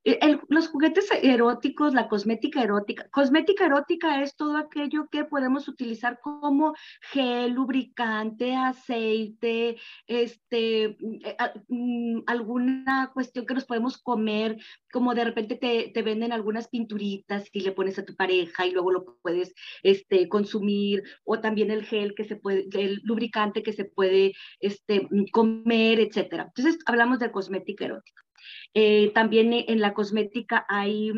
E, 0.03 0.39
los 0.49 0.67
juguetes 0.69 1.09
eróticos, 1.21 1.93
la 1.93 2.07
cosmética 2.07 2.63
erótica. 2.63 3.07
Cosmética 3.09 3.65
erótica 3.65 4.21
es 4.21 4.35
todo 4.35 4.57
aquello 4.57 5.07
que 5.11 5.25
podemos 5.25 5.67
utilizar 5.67 6.19
como 6.21 6.73
gel, 7.11 7.51
lubricante, 7.53 8.55
aceite, 8.55 9.77
este, 10.07 10.97
mm, 10.99 11.15
eh, 11.25 11.37
mm, 11.67 12.21
alguna 12.27 13.11
cuestión 13.13 13.45
que 13.45 13.53
nos 13.53 13.65
podemos 13.65 13.97
comer, 14.01 14.57
como 14.91 15.13
de 15.13 15.25
repente 15.25 15.55
te, 15.55 15.91
te, 15.93 16.01
venden 16.01 16.31
algunas 16.31 16.67
pinturitas 16.67 17.47
y 17.51 17.61
le 17.61 17.73
pones 17.73 17.99
a 17.99 18.05
tu 18.05 18.15
pareja 18.15 18.65
y 18.65 18.71
luego 18.71 18.91
lo 18.91 19.17
puedes 19.21 19.53
este, 19.83 20.29
consumir, 20.29 21.03
o 21.23 21.39
también 21.39 21.69
el 21.71 21.85
gel 21.85 22.15
que 22.15 22.23
se 22.23 22.37
puede, 22.37 22.67
el 22.73 23.01
lubricante 23.03 23.61
que 23.63 23.73
se 23.73 23.85
puede 23.85 24.33
este, 24.59 25.07
comer, 25.31 25.99
etcétera. 25.99 26.45
Entonces 26.55 26.79
hablamos 26.85 27.19
de 27.19 27.31
cosmética 27.31 27.85
erótica. 27.85 28.25
Eh, 28.73 29.11
también 29.13 29.53
en 29.53 29.79
la 29.79 29.93
cosmética 29.93 30.65
hay 30.69 31.11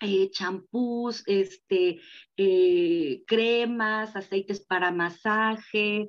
eh, 0.00 0.30
champús, 0.30 1.22
este, 1.26 2.00
eh, 2.36 3.22
cremas, 3.26 4.16
aceites 4.16 4.60
para 4.60 4.90
masaje, 4.90 6.08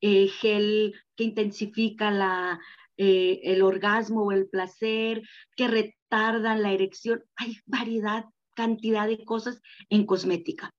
gel 0.00 0.94
que 1.16 1.24
intensifica 1.24 2.10
la, 2.10 2.60
el 2.96 3.62
orgasmo 3.62 4.24
o 4.24 4.32
el 4.32 4.48
placer, 4.48 5.22
que 5.56 5.68
retardan 5.68 6.62
la 6.62 6.72
erección. 6.72 7.24
Hay 7.36 7.58
variedad, 7.66 8.26
cantidad 8.54 9.08
de 9.08 9.24
cosas 9.24 9.60
en 9.88 10.06
cosmética. 10.06 10.70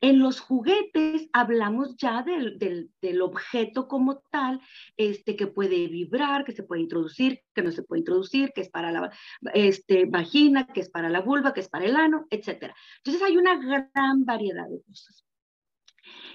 En 0.00 0.20
los 0.20 0.40
juguetes 0.40 1.28
hablamos 1.32 1.96
ya 1.96 2.22
del, 2.22 2.58
del, 2.58 3.22
objeto 3.22 3.88
como 3.88 4.18
tal, 4.30 4.60
este, 4.96 5.36
que 5.36 5.46
puede 5.46 5.88
vibrar, 5.88 6.44
que 6.44 6.52
se 6.52 6.62
puede 6.62 6.82
introducir, 6.82 7.40
que 7.54 7.62
no 7.62 7.72
se 7.72 7.82
puede 7.82 8.00
introducir, 8.00 8.52
que 8.54 8.60
es 8.60 8.70
para 8.70 8.92
la 8.92 9.10
este, 9.54 10.06
vagina, 10.06 10.66
que 10.66 10.80
es 10.80 10.90
para 10.90 11.08
la 11.08 11.20
vulva, 11.20 11.52
que 11.52 11.60
es 11.60 11.68
para 11.68 11.84
el 11.84 11.96
ano, 11.96 12.26
etc. 12.30 12.72
Entonces 12.98 13.22
hay 13.22 13.36
una 13.36 13.56
gran 13.56 14.24
variedad 14.24 14.68
de 14.68 14.82
cosas. 14.82 15.24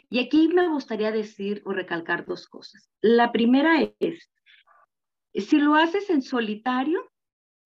Y 0.10 0.20
aquí 0.20 0.48
me 0.50 0.68
gustaría 0.68 1.12
decir 1.12 1.62
o 1.66 1.74
recalcar 1.74 2.26
dos 2.26 2.48
cosas. 2.48 2.90
La 3.02 3.32
primera 3.32 3.82
es, 4.00 4.30
si 5.34 5.58
lo 5.58 5.76
haces 5.76 6.10
en 6.10 6.22
solitario, 6.22 7.12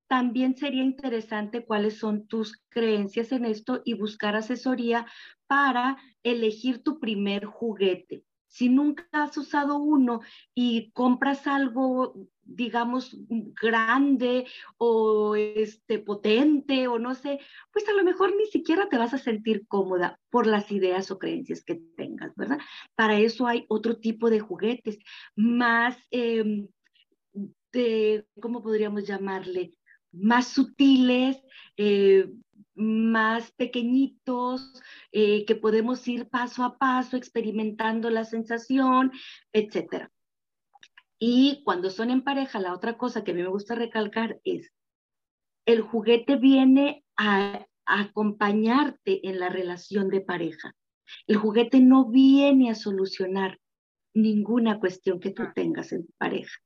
también 0.08 0.56
sería 0.56 0.82
interesante 0.82 1.64
cuáles 1.64 1.98
son 1.98 2.26
tus 2.26 2.60
creencias 2.70 3.30
en 3.32 3.44
esto 3.44 3.82
y 3.84 3.94
buscar 3.94 4.34
asesoría 4.36 5.06
para 5.46 5.98
elegir 6.22 6.82
tu 6.82 6.98
primer 6.98 7.44
juguete. 7.44 8.24
Si 8.48 8.70
nunca 8.70 9.06
has 9.12 9.36
usado 9.36 9.76
uno 9.76 10.20
y 10.54 10.90
compras 10.92 11.46
algo, 11.46 12.14
digamos, 12.42 13.14
grande 13.28 14.46
o 14.78 15.36
este, 15.36 15.98
potente 15.98 16.88
o 16.88 16.98
no 16.98 17.14
sé, 17.14 17.38
pues 17.70 17.86
a 17.90 17.92
lo 17.92 18.02
mejor 18.04 18.34
ni 18.34 18.46
siquiera 18.46 18.88
te 18.88 18.96
vas 18.96 19.12
a 19.12 19.18
sentir 19.18 19.66
cómoda 19.68 20.18
por 20.30 20.46
las 20.46 20.72
ideas 20.72 21.10
o 21.10 21.18
creencias 21.18 21.62
que 21.62 21.74
tengas, 21.96 22.34
¿verdad? 22.36 22.58
Para 22.94 23.18
eso 23.18 23.46
hay 23.46 23.66
otro 23.68 23.98
tipo 23.98 24.30
de 24.30 24.40
juguetes 24.40 24.98
más, 25.36 25.98
em, 26.10 26.68
de, 27.72 28.26
¿cómo 28.40 28.62
podríamos 28.62 29.04
llamarle? 29.06 29.77
Más 30.12 30.48
sutiles, 30.48 31.42
eh, 31.76 32.30
más 32.74 33.50
pequeñitos, 33.52 34.72
eh, 35.12 35.44
que 35.44 35.56
podemos 35.56 36.06
ir 36.06 36.28
paso 36.28 36.64
a 36.64 36.78
paso 36.78 37.16
experimentando 37.16 38.08
la 38.10 38.24
sensación, 38.24 39.12
etc. 39.52 40.08
Y 41.18 41.62
cuando 41.64 41.90
son 41.90 42.10
en 42.10 42.22
pareja, 42.22 42.60
la 42.60 42.72
otra 42.72 42.96
cosa 42.96 43.24
que 43.24 43.32
a 43.32 43.34
mí 43.34 43.42
me 43.42 43.48
gusta 43.48 43.74
recalcar 43.74 44.40
es, 44.44 44.72
el 45.66 45.82
juguete 45.82 46.36
viene 46.36 47.04
a, 47.16 47.66
a 47.84 48.00
acompañarte 48.00 49.28
en 49.28 49.40
la 49.40 49.48
relación 49.48 50.08
de 50.08 50.20
pareja. 50.20 50.74
El 51.26 51.36
juguete 51.36 51.80
no 51.80 52.06
viene 52.06 52.70
a 52.70 52.74
solucionar 52.74 53.58
ninguna 54.22 54.78
cuestión 54.78 55.20
que 55.20 55.30
tú 55.30 55.44
tengas 55.54 55.92
en 55.92 56.06
tu 56.06 56.12
pareja. 56.18 56.56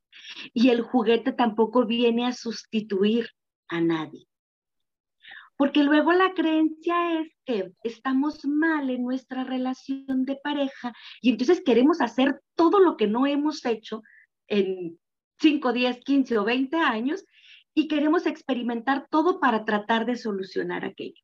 Y 0.52 0.70
el 0.70 0.82
juguete 0.82 1.32
tampoco 1.32 1.86
viene 1.86 2.26
a 2.26 2.32
sustituir 2.32 3.28
a 3.68 3.80
nadie. 3.80 4.26
Porque 5.56 5.84
luego 5.84 6.12
la 6.12 6.34
creencia 6.34 7.20
es 7.20 7.28
que 7.44 7.72
estamos 7.84 8.44
mal 8.44 8.90
en 8.90 9.04
nuestra 9.04 9.44
relación 9.44 10.24
de 10.24 10.36
pareja 10.42 10.92
y 11.20 11.30
entonces 11.30 11.62
queremos 11.64 12.00
hacer 12.00 12.40
todo 12.56 12.80
lo 12.80 12.96
que 12.96 13.06
no 13.06 13.26
hemos 13.26 13.64
hecho 13.64 14.02
en 14.48 14.98
5, 15.40 15.72
10, 15.72 16.00
15 16.04 16.38
o 16.38 16.44
20 16.44 16.76
años 16.76 17.24
y 17.74 17.88
queremos 17.88 18.26
experimentar 18.26 19.06
todo 19.08 19.40
para 19.40 19.64
tratar 19.64 20.04
de 20.04 20.16
solucionar 20.16 20.84
aquello. 20.84 21.22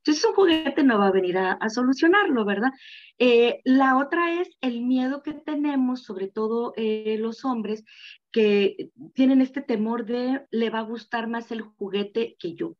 Entonces 0.00 0.24
un 0.24 0.34
juguete 0.34 0.82
no 0.82 0.98
va 0.98 1.08
a 1.08 1.12
venir 1.12 1.36
a, 1.38 1.58
solucionarlo, 1.68 2.44
¿verdad? 2.44 2.70
Eh, 3.18 3.60
la 3.64 3.98
otra 3.98 4.40
es 4.40 4.48
el 4.60 4.82
miedo 4.82 5.22
que 5.22 5.34
tenemos, 5.34 6.02
sobre 6.04 6.28
todo 6.28 6.72
eh, 6.76 7.16
los 7.18 7.44
hombres, 7.44 7.84
que 8.32 8.90
tienen 9.14 9.40
este 9.42 9.60
temor 9.60 10.06
de 10.06 10.46
le 10.50 10.70
va 10.70 10.80
a 10.80 10.82
gustar 10.82 11.28
más 11.28 11.50
el 11.52 11.60
juguete 11.62 12.36
que 12.38 12.54
yo. 12.54 12.76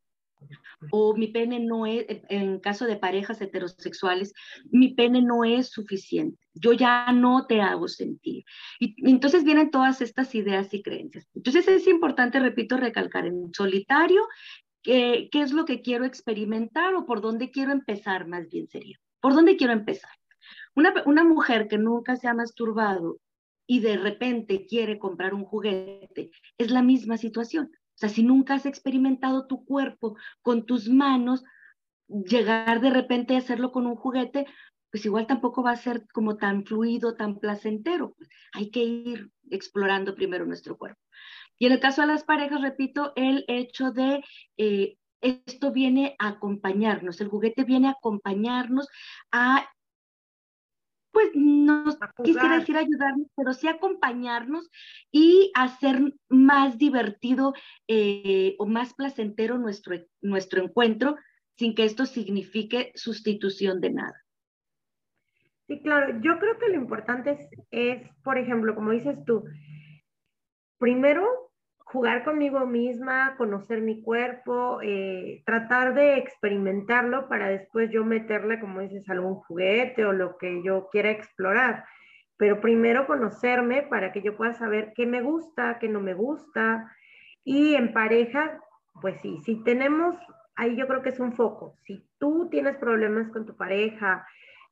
O 0.90 1.14
mi 1.14 1.28
pene 1.28 1.60
no 1.60 1.84
es, 1.84 2.06
en 2.08 2.60
caso 2.60 2.86
de 2.86 2.96
parejas 2.96 3.40
heterosexuales, 3.42 4.32
mi 4.70 4.94
pene 4.94 5.20
no 5.20 5.44
es 5.44 5.68
suficiente. 5.68 6.38
Yo 6.54 6.72
ya 6.72 7.12
no 7.12 7.46
te 7.46 7.60
hago 7.60 7.88
sentir. 7.88 8.44
Y, 8.78 8.94
entonces 9.08 9.44
vienen 9.44 9.70
todas 9.70 10.00
estas 10.00 10.34
ideas 10.34 10.72
y 10.72 10.82
creencias. 10.82 11.28
Entonces 11.34 11.68
es 11.68 11.86
importante, 11.86 12.40
repito, 12.40 12.78
recalcar 12.78 13.26
en 13.26 13.52
solitario 13.52 14.26
qué, 14.82 15.28
qué 15.30 15.42
es 15.42 15.52
lo 15.52 15.64
que 15.64 15.82
quiero 15.82 16.04
experimentar 16.04 16.94
o 16.94 17.06
por 17.06 17.20
dónde 17.20 17.50
quiero 17.50 17.72
empezar, 17.72 18.26
más 18.26 18.48
bien 18.48 18.68
sería. 18.68 18.98
¿Por 19.20 19.34
dónde 19.34 19.56
quiero 19.56 19.72
empezar? 19.72 20.10
Una, 20.74 20.94
una 21.06 21.24
mujer 21.24 21.68
que 21.68 21.78
nunca 21.78 22.16
se 22.16 22.28
ha 22.28 22.34
masturbado 22.34 23.18
y 23.66 23.80
de 23.80 23.96
repente 23.96 24.66
quiere 24.66 24.98
comprar 24.98 25.34
un 25.34 25.44
juguete, 25.44 26.30
es 26.58 26.70
la 26.70 26.82
misma 26.82 27.18
situación. 27.18 27.70
O 27.72 27.98
sea, 28.00 28.08
si 28.08 28.22
nunca 28.22 28.54
has 28.54 28.66
experimentado 28.66 29.46
tu 29.46 29.64
cuerpo 29.64 30.16
con 30.42 30.66
tus 30.66 30.88
manos, 30.88 31.44
llegar 32.08 32.80
de 32.80 32.90
repente 32.90 33.34
a 33.34 33.38
hacerlo 33.38 33.70
con 33.70 33.86
un 33.86 33.94
juguete, 33.94 34.46
pues 34.90 35.04
igual 35.04 35.26
tampoco 35.26 35.62
va 35.62 35.72
a 35.72 35.76
ser 35.76 36.06
como 36.12 36.36
tan 36.36 36.64
fluido, 36.64 37.14
tan 37.14 37.38
placentero. 37.38 38.16
hay 38.52 38.70
que 38.70 38.82
ir 38.82 39.30
explorando 39.50 40.14
primero 40.14 40.46
nuestro 40.46 40.76
cuerpo. 40.76 41.00
Y 41.60 41.66
en 41.66 41.72
el 41.72 41.80
caso 41.80 42.00
de 42.00 42.06
las 42.06 42.24
parejas, 42.24 42.62
repito, 42.62 43.12
el 43.16 43.44
hecho 43.46 43.92
de 43.92 44.24
eh, 44.56 44.96
esto 45.20 45.72
viene 45.72 46.16
a 46.18 46.28
acompañarnos, 46.28 47.20
el 47.20 47.28
juguete 47.28 47.64
viene 47.64 47.88
a 47.88 47.92
acompañarnos 47.92 48.88
a, 49.30 49.70
pues 51.12 51.28
no 51.34 51.84
quisiera 52.24 52.58
decir 52.58 52.78
ayudarnos, 52.78 53.28
pero 53.36 53.52
sí 53.52 53.68
acompañarnos 53.68 54.70
y 55.12 55.52
hacer 55.54 56.14
más 56.30 56.78
divertido 56.78 57.52
eh, 57.88 58.56
o 58.58 58.64
más 58.64 58.94
placentero 58.94 59.58
nuestro, 59.58 59.96
nuestro 60.22 60.64
encuentro 60.64 61.16
sin 61.58 61.74
que 61.74 61.84
esto 61.84 62.06
signifique 62.06 62.90
sustitución 62.94 63.82
de 63.82 63.90
nada. 63.90 64.24
Sí, 65.66 65.78
claro, 65.82 66.18
yo 66.22 66.38
creo 66.38 66.58
que 66.58 66.70
lo 66.70 66.76
importante 66.76 67.32
es, 67.32 67.48
es 67.70 68.08
por 68.24 68.38
ejemplo, 68.38 68.74
como 68.74 68.92
dices 68.92 69.22
tú, 69.26 69.44
primero 70.78 71.49
jugar 71.92 72.24
conmigo 72.24 72.66
misma, 72.66 73.34
conocer 73.36 73.80
mi 73.80 74.00
cuerpo, 74.00 74.78
eh, 74.80 75.42
tratar 75.44 75.94
de 75.94 76.18
experimentarlo 76.18 77.28
para 77.28 77.48
después 77.48 77.90
yo 77.90 78.04
meterle, 78.04 78.60
como 78.60 78.80
dices, 78.80 79.08
algún 79.10 79.34
juguete 79.36 80.04
o 80.04 80.12
lo 80.12 80.36
que 80.38 80.62
yo 80.62 80.88
quiera 80.90 81.10
explorar. 81.10 81.84
Pero 82.36 82.60
primero 82.60 83.06
conocerme 83.06 83.82
para 83.82 84.12
que 84.12 84.22
yo 84.22 84.36
pueda 84.36 84.54
saber 84.54 84.92
qué 84.94 85.04
me 85.04 85.20
gusta, 85.20 85.78
qué 85.80 85.88
no 85.88 86.00
me 86.00 86.14
gusta. 86.14 86.92
Y 87.42 87.74
en 87.74 87.92
pareja, 87.92 88.60
pues 89.00 89.20
sí, 89.20 89.40
si 89.44 89.62
tenemos, 89.64 90.16
ahí 90.54 90.76
yo 90.76 90.86
creo 90.86 91.02
que 91.02 91.10
es 91.10 91.18
un 91.18 91.32
foco. 91.32 91.74
Si 91.82 92.06
tú 92.18 92.48
tienes 92.50 92.76
problemas 92.76 93.28
con 93.30 93.46
tu 93.46 93.56
pareja, 93.56 94.24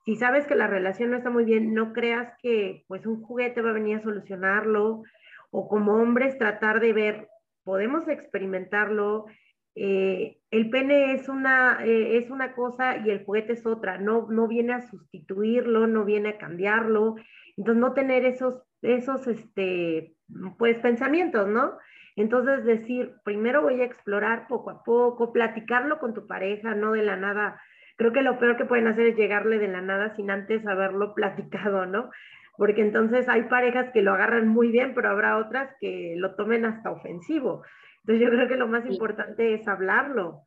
si 0.05 0.15
sabes 0.15 0.47
que 0.47 0.55
la 0.55 0.69
relación 0.69 1.11
no 1.11 1.17
está 1.17 1.31
muy 1.31 1.45
bien, 1.45 1.75
no 1.75 1.93
creas 1.93 2.33
que 2.41 2.85
pues 2.87 3.05
un 3.07 3.23
juguete 3.23 3.61
va 3.61 3.71
a 3.71 3.75
venir 3.75 3.99
a 3.99 4.03
solucionarlo 4.03 5.03
o 5.51 5.69
como 5.69 5.95
hombres 5.95 6.39
tratar 6.39 6.81
de 6.81 6.93
ver, 6.93 7.29
podemos 7.65 8.09
experimentarlo. 8.09 9.27
Eh, 9.75 10.39
el 10.51 10.71
pene 10.71 11.13
es 11.13 11.29
una, 11.29 11.85
eh, 11.85 12.19
es 12.19 12.31
una 12.31 12.55
cosa 12.55 12.97
y 12.99 13.11
el 13.11 13.25
juguete 13.25 13.53
es 13.53 13.67
otra, 13.67 13.99
no, 13.99 14.27
no 14.31 14.49
viene 14.49 14.73
a 14.75 14.89
sustituirlo, 14.89 15.87
no 15.87 16.05
viene 16.05 16.31
a 16.31 16.39
cambiarlo, 16.39 17.17
entonces 17.57 17.81
no 17.81 17.93
tener 17.93 18.25
esos, 18.25 18.63
esos 18.83 19.27
este, 19.27 20.15
pues, 20.59 20.79
pensamientos, 20.79 21.49
¿no? 21.49 21.79
Entonces 22.17 22.65
decir, 22.65 23.15
primero 23.25 23.63
voy 23.63 23.81
a 23.81 23.85
explorar 23.85 24.49
poco 24.49 24.71
a 24.71 24.83
poco, 24.83 25.33
platicarlo 25.33 26.01
con 26.01 26.15
tu 26.15 26.27
pareja, 26.27 26.75
no 26.75 26.93
de 26.93 27.03
la 27.03 27.17
nada. 27.17 27.61
Creo 27.97 28.13
que 28.13 28.23
lo 28.23 28.41
peor 28.41 28.57
que 28.57 28.65
pueden 28.65 28.89
hacer 28.89 29.07
es 29.07 29.17
llegarle 29.17 29.61
de 29.61 29.69
la 29.69 29.81
nada 29.81 30.17
sin 30.17 30.31
antes 30.31 30.67
haberlo 30.67 31.15
platicado, 31.17 31.87
¿no? 31.87 32.11
Porque 32.59 32.83
entonces 32.83 33.29
hay 33.29 33.45
parejas 33.45 33.93
que 33.93 34.03
lo 34.03 34.13
agarran 34.13 34.49
muy 34.49 34.69
bien, 34.73 34.93
pero 34.93 35.11
habrá 35.11 35.39
otras 35.39 35.77
que 35.81 36.15
lo 36.17 36.35
tomen 36.35 36.65
hasta 36.65 36.91
ofensivo. 36.91 37.63
Entonces 38.03 38.27
yo 38.27 38.31
creo 38.31 38.49
que 38.49 38.57
lo 38.57 38.67
más 38.67 38.85
importante 38.85 39.55
es 39.55 39.69
hablarlo. 39.69 40.43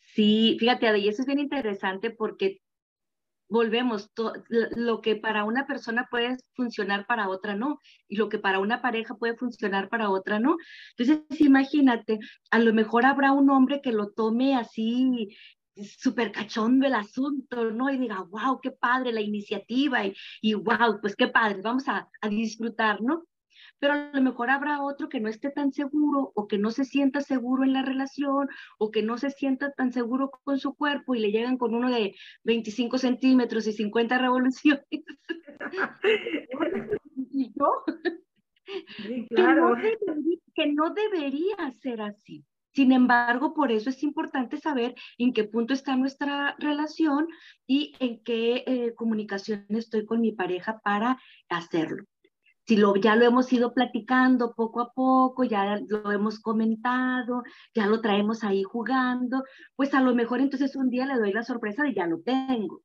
Sí, 0.00 0.56
fíjate, 0.58 0.98
y 0.98 1.08
eso 1.08 1.22
es 1.22 1.26
bien 1.26 1.38
interesante 1.38 2.10
porque 2.10 2.60
volvemos, 3.48 4.10
lo 4.48 5.00
que 5.00 5.14
para 5.14 5.44
una 5.44 5.64
persona 5.64 6.08
puede 6.10 6.38
funcionar 6.56 7.06
para 7.06 7.28
otra 7.28 7.54
no, 7.54 7.78
y 8.08 8.16
lo 8.16 8.28
que 8.28 8.40
para 8.40 8.58
una 8.58 8.82
pareja 8.82 9.14
puede 9.14 9.36
funcionar 9.36 9.88
para 9.88 10.10
otra 10.10 10.40
no. 10.40 10.56
Entonces, 10.98 11.40
imagínate, 11.40 12.18
a 12.50 12.58
lo 12.58 12.74
mejor 12.74 13.06
habrá 13.06 13.30
un 13.30 13.48
hombre 13.48 13.80
que 13.80 13.92
lo 13.92 14.10
tome 14.10 14.56
así 14.56 15.36
súper 15.76 16.32
cachondo 16.32 16.86
el 16.86 16.94
asunto, 16.94 17.70
¿no? 17.70 17.90
Y 17.90 17.98
diga, 17.98 18.22
wow, 18.22 18.60
qué 18.60 18.70
padre 18.70 19.12
la 19.12 19.20
iniciativa 19.20 20.06
y, 20.06 20.14
y 20.40 20.54
wow, 20.54 21.00
pues 21.00 21.16
qué 21.16 21.28
padre, 21.28 21.60
vamos 21.62 21.88
a, 21.88 22.08
a 22.20 22.28
disfrutar, 22.28 23.02
¿no? 23.02 23.24
pero 23.84 23.94
a 23.94 24.10
lo 24.14 24.22
mejor 24.22 24.48
habrá 24.48 24.82
otro 24.82 25.10
que 25.10 25.20
no 25.20 25.28
esté 25.28 25.50
tan 25.50 25.70
seguro 25.72 26.32
o 26.34 26.48
que 26.48 26.56
no 26.56 26.70
se 26.70 26.86
sienta 26.86 27.20
seguro 27.20 27.64
en 27.64 27.74
la 27.74 27.82
relación 27.82 28.48
o 28.78 28.90
que 28.90 29.02
no 29.02 29.18
se 29.18 29.30
sienta 29.30 29.72
tan 29.72 29.92
seguro 29.92 30.30
con 30.42 30.58
su 30.58 30.74
cuerpo 30.74 31.14
y 31.14 31.20
le 31.20 31.30
llegan 31.30 31.58
con 31.58 31.74
uno 31.74 31.90
de 31.90 32.14
25 32.44 32.96
centímetros 32.96 33.66
y 33.66 33.72
50 33.72 34.16
revoluciones. 34.16 34.86
y 37.30 37.52
yo, 37.54 37.84
claro. 39.28 39.76
que, 39.76 39.98
no 40.06 40.14
que 40.54 40.66
no 40.72 40.94
debería 40.94 41.70
ser 41.82 42.00
así. 42.00 42.42
Sin 42.74 42.90
embargo, 42.90 43.54
por 43.54 43.70
eso 43.70 43.90
es 43.90 44.02
importante 44.02 44.58
saber 44.58 44.96
en 45.16 45.32
qué 45.32 45.44
punto 45.44 45.74
está 45.74 45.94
nuestra 45.94 46.56
relación 46.58 47.28
y 47.68 47.94
en 48.00 48.22
qué 48.24 48.64
eh, 48.66 48.94
comunicación 48.94 49.64
estoy 49.68 50.04
con 50.04 50.20
mi 50.20 50.32
pareja 50.32 50.80
para 50.80 51.20
hacerlo. 51.48 52.04
Si 52.66 52.76
lo, 52.76 52.96
ya 52.96 53.14
lo 53.14 53.26
hemos 53.26 53.52
ido 53.52 53.74
platicando 53.74 54.54
poco 54.54 54.80
a 54.80 54.92
poco, 54.92 55.44
ya 55.44 55.78
lo 55.86 56.10
hemos 56.10 56.40
comentado, 56.40 57.44
ya 57.74 57.86
lo 57.86 58.00
traemos 58.00 58.42
ahí 58.42 58.62
jugando, 58.64 59.44
pues 59.76 59.94
a 59.94 60.00
lo 60.00 60.14
mejor 60.14 60.40
entonces 60.40 60.74
un 60.74 60.90
día 60.90 61.06
le 61.06 61.16
doy 61.16 61.32
la 61.32 61.44
sorpresa 61.44 61.84
de 61.84 61.94
ya 61.94 62.06
lo 62.06 62.22
tengo. 62.22 62.82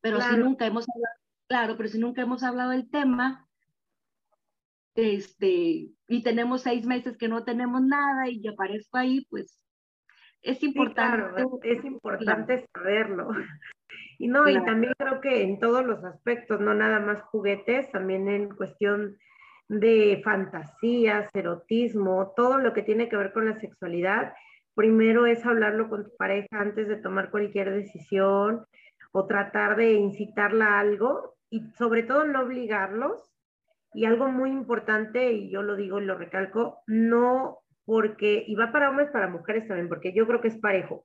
Pero 0.00 0.20
si 0.20 0.36
nunca 0.36 0.66
hemos 0.66 0.86
hablado, 0.88 1.14
claro, 1.46 1.76
pero 1.76 1.88
si 1.88 1.98
nunca 1.98 2.22
hemos 2.22 2.42
hablado 2.42 2.70
del 2.70 2.90
tema, 2.90 3.46
este, 4.94 5.88
y 6.08 6.22
tenemos 6.22 6.62
seis 6.62 6.86
meses 6.86 7.16
que 7.16 7.28
no 7.28 7.44
tenemos 7.44 7.82
nada 7.82 8.28
y 8.28 8.46
aparezco 8.46 8.98
ahí, 8.98 9.26
pues 9.30 9.58
es 10.42 10.62
importante. 10.62 11.42
es 11.62 11.84
importante 11.84 12.66
saberlo. 12.74 13.28
Y 14.18 14.28
no, 14.28 14.48
y 14.48 14.54
también 14.64 14.92
creo 14.96 15.20
que 15.20 15.42
en 15.42 15.58
todos 15.58 15.84
los 15.84 16.04
aspectos, 16.04 16.60
no 16.60 16.72
nada 16.72 17.00
más 17.00 17.20
juguetes, 17.22 17.90
también 17.90 18.28
en 18.28 18.48
cuestión 18.48 19.18
de 19.68 20.20
fantasías, 20.24 21.28
erotismo, 21.34 22.32
todo 22.36 22.58
lo 22.58 22.72
que 22.72 22.82
tiene 22.82 23.08
que 23.08 23.16
ver 23.16 23.32
con 23.32 23.46
la 23.46 23.58
sexualidad, 23.58 24.34
primero 24.74 25.26
es 25.26 25.44
hablarlo 25.44 25.88
con 25.88 26.04
tu 26.04 26.16
pareja 26.16 26.60
antes 26.60 26.88
de 26.88 26.96
tomar 26.96 27.30
cualquier 27.30 27.72
decisión 27.72 28.66
o 29.12 29.26
tratar 29.26 29.76
de 29.76 29.92
incitarla 29.92 30.66
a 30.66 30.80
algo 30.80 31.34
y 31.50 31.60
sobre 31.72 32.02
todo 32.02 32.24
no 32.24 32.42
obligarlos. 32.42 33.33
Y 33.94 34.04
algo 34.04 34.28
muy 34.28 34.50
importante, 34.50 35.32
y 35.32 35.50
yo 35.50 35.62
lo 35.62 35.76
digo 35.76 36.00
y 36.00 36.04
lo 36.04 36.18
recalco, 36.18 36.82
no 36.86 37.58
porque, 37.86 38.44
y 38.46 38.54
va 38.56 38.72
para 38.72 38.90
hombres, 38.90 39.10
para 39.10 39.28
mujeres 39.28 39.68
también, 39.68 39.88
porque 39.88 40.12
yo 40.12 40.26
creo 40.26 40.40
que 40.40 40.48
es 40.48 40.58
parejo 40.58 41.04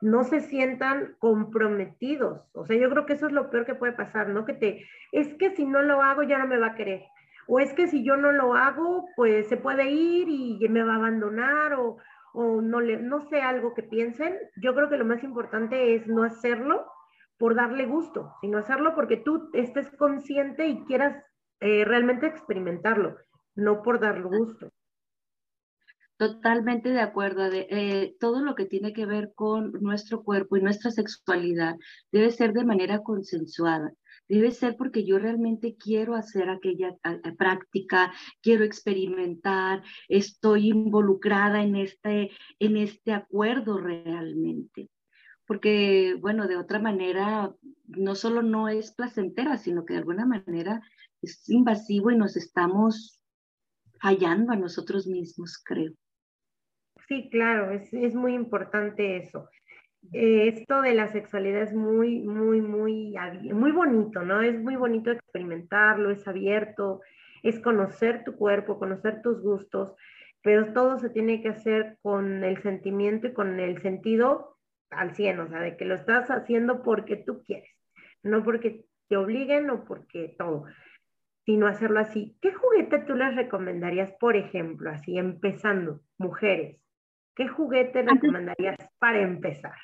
no 0.00 0.24
se 0.24 0.40
sientan 0.40 1.16
comprometidos. 1.18 2.50
O 2.52 2.66
sea, 2.66 2.76
yo 2.76 2.90
creo 2.90 3.06
que 3.06 3.14
eso 3.14 3.26
es 3.26 3.32
lo 3.32 3.50
peor 3.50 3.64
que 3.64 3.74
puede 3.74 3.92
pasar, 3.92 4.28
¿no? 4.28 4.44
Que 4.44 4.54
te, 4.54 4.86
es 5.12 5.34
que 5.34 5.54
si 5.56 5.64
no 5.64 5.82
lo 5.82 6.02
hago 6.02 6.22
ya 6.22 6.38
no 6.38 6.46
me 6.46 6.58
va 6.58 6.68
a 6.68 6.74
querer. 6.74 7.04
O 7.48 7.60
es 7.60 7.72
que 7.72 7.86
si 7.86 8.04
yo 8.04 8.16
no 8.16 8.32
lo 8.32 8.54
hago, 8.54 9.08
pues 9.16 9.48
se 9.48 9.56
puede 9.56 9.90
ir 9.90 10.28
y 10.28 10.58
me 10.68 10.82
va 10.82 10.94
a 10.94 10.96
abandonar 10.96 11.74
o, 11.74 11.98
o 12.32 12.60
no, 12.60 12.80
le, 12.80 12.96
no 12.98 13.20
sé 13.28 13.40
algo 13.40 13.72
que 13.72 13.82
piensen. 13.82 14.36
Yo 14.56 14.74
creo 14.74 14.88
que 14.88 14.96
lo 14.96 15.04
más 15.04 15.22
importante 15.22 15.94
es 15.94 16.06
no 16.06 16.24
hacerlo 16.24 16.86
por 17.38 17.54
darle 17.54 17.86
gusto, 17.86 18.34
sino 18.40 18.58
hacerlo 18.58 18.94
porque 18.94 19.16
tú 19.18 19.50
estés 19.52 19.88
consciente 19.92 20.66
y 20.66 20.84
quieras 20.84 21.22
eh, 21.60 21.84
realmente 21.84 22.26
experimentarlo, 22.26 23.16
no 23.54 23.82
por 23.82 24.00
darle 24.00 24.24
gusto. 24.24 24.72
Totalmente 26.16 26.90
de 26.90 27.00
acuerdo. 27.00 27.50
De, 27.50 27.66
eh, 27.70 28.16
todo 28.18 28.40
lo 28.40 28.54
que 28.54 28.64
tiene 28.64 28.92
que 28.92 29.06
ver 29.06 29.32
con 29.34 29.72
nuestro 29.82 30.22
cuerpo 30.22 30.56
y 30.56 30.62
nuestra 30.62 30.90
sexualidad 30.90 31.76
debe 32.10 32.30
ser 32.30 32.52
de 32.52 32.64
manera 32.64 33.02
consensuada. 33.02 33.92
Debe 34.28 34.50
ser 34.50 34.76
porque 34.76 35.04
yo 35.04 35.18
realmente 35.18 35.76
quiero 35.76 36.14
hacer 36.14 36.48
aquella 36.48 36.96
práctica, 37.38 38.12
quiero 38.42 38.64
experimentar, 38.64 39.84
estoy 40.08 40.70
involucrada 40.70 41.62
en 41.62 41.76
este, 41.76 42.30
en 42.58 42.76
este 42.76 43.12
acuerdo 43.12 43.78
realmente. 43.78 44.88
Porque, 45.46 46.16
bueno, 46.20 46.48
de 46.48 46.56
otra 46.56 46.80
manera, 46.80 47.54
no 47.86 48.14
solo 48.16 48.42
no 48.42 48.68
es 48.68 48.92
placentera, 48.92 49.58
sino 49.58 49.84
que 49.84 49.92
de 49.94 50.00
alguna 50.00 50.26
manera 50.26 50.82
es 51.22 51.48
invasivo 51.48 52.10
y 52.10 52.16
nos 52.16 52.36
estamos 52.36 53.22
fallando 54.00 54.52
a 54.52 54.56
nosotros 54.56 55.06
mismos, 55.06 55.62
creo. 55.64 55.92
Sí, 57.08 57.28
claro, 57.30 57.70
es, 57.70 57.92
es 57.92 58.14
muy 58.14 58.34
importante 58.34 59.16
eso. 59.16 59.48
Eh, 60.12 60.48
esto 60.48 60.82
de 60.82 60.94
la 60.94 61.08
sexualidad 61.08 61.62
es 61.62 61.74
muy, 61.74 62.20
muy, 62.20 62.60
muy, 62.60 63.14
muy 63.52 63.72
bonito, 63.72 64.22
¿no? 64.22 64.40
Es 64.42 64.60
muy 64.60 64.76
bonito 64.76 65.10
experimentarlo, 65.10 66.10
es 66.10 66.26
abierto, 66.28 67.00
es 67.42 67.60
conocer 67.60 68.24
tu 68.24 68.36
cuerpo, 68.36 68.78
conocer 68.78 69.22
tus 69.22 69.40
gustos, 69.40 69.94
pero 70.42 70.72
todo 70.72 70.98
se 70.98 71.10
tiene 71.10 71.42
que 71.42 71.48
hacer 71.48 71.98
con 72.02 72.44
el 72.44 72.62
sentimiento 72.62 73.28
y 73.28 73.32
con 73.32 73.58
el 73.58 73.80
sentido 73.82 74.56
al 74.90 75.14
100, 75.14 75.40
o 75.40 75.48
sea, 75.48 75.60
de 75.60 75.76
que 75.76 75.84
lo 75.84 75.94
estás 75.94 76.30
haciendo 76.30 76.82
porque 76.82 77.16
tú 77.16 77.42
quieres, 77.44 77.70
no 78.22 78.44
porque 78.44 78.84
te 79.08 79.16
obliguen 79.16 79.70
o 79.70 79.84
porque 79.84 80.34
todo, 80.38 80.64
sino 81.46 81.68
hacerlo 81.68 82.00
así. 82.00 82.36
¿Qué 82.42 82.52
juguete 82.52 82.98
tú 83.06 83.14
les 83.14 83.34
recomendarías, 83.36 84.12
por 84.18 84.36
ejemplo, 84.36 84.90
así 84.90 85.16
empezando, 85.16 86.02
mujeres? 86.18 86.82
¿Qué 87.36 87.46
juguete 87.46 88.02
recomendarías 88.02 88.76
para 88.98 89.22
empezar? 89.22 89.76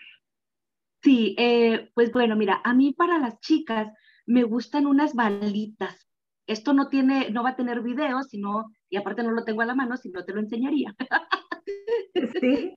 Sí, 1.02 1.36
eh, 1.38 1.90
pues 1.94 2.12
bueno, 2.12 2.34
mira, 2.34 2.60
a 2.64 2.74
mí 2.74 2.92
para 2.92 3.18
las 3.18 3.38
chicas 3.40 3.92
me 4.26 4.42
gustan 4.42 4.86
unas 4.86 5.14
balitas. 5.14 6.08
Esto 6.48 6.72
no 6.72 6.88
tiene, 6.88 7.30
no 7.30 7.44
va 7.44 7.50
a 7.50 7.56
tener 7.56 7.80
video, 7.80 8.22
sino, 8.24 8.72
y 8.90 8.96
aparte 8.96 9.22
no 9.22 9.30
lo 9.30 9.44
tengo 9.44 9.62
a 9.62 9.66
la 9.66 9.76
mano, 9.76 9.96
si 9.96 10.10
no 10.10 10.24
te 10.24 10.32
lo 10.32 10.40
enseñaría. 10.40 10.94
Sí. 12.40 12.74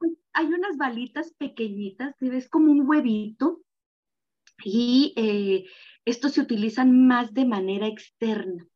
Hay 0.34 0.46
unas 0.46 0.76
balitas 0.76 1.34
pequeñitas, 1.34 2.14
ves 2.20 2.48
como 2.48 2.70
un 2.70 2.88
huevito, 2.88 3.62
y 4.64 5.14
eh, 5.16 5.64
estos 6.10 6.32
se 6.32 6.40
utilizan 6.40 7.06
más 7.06 7.34
de 7.34 7.44
manera 7.44 7.86
externa. 7.86 8.66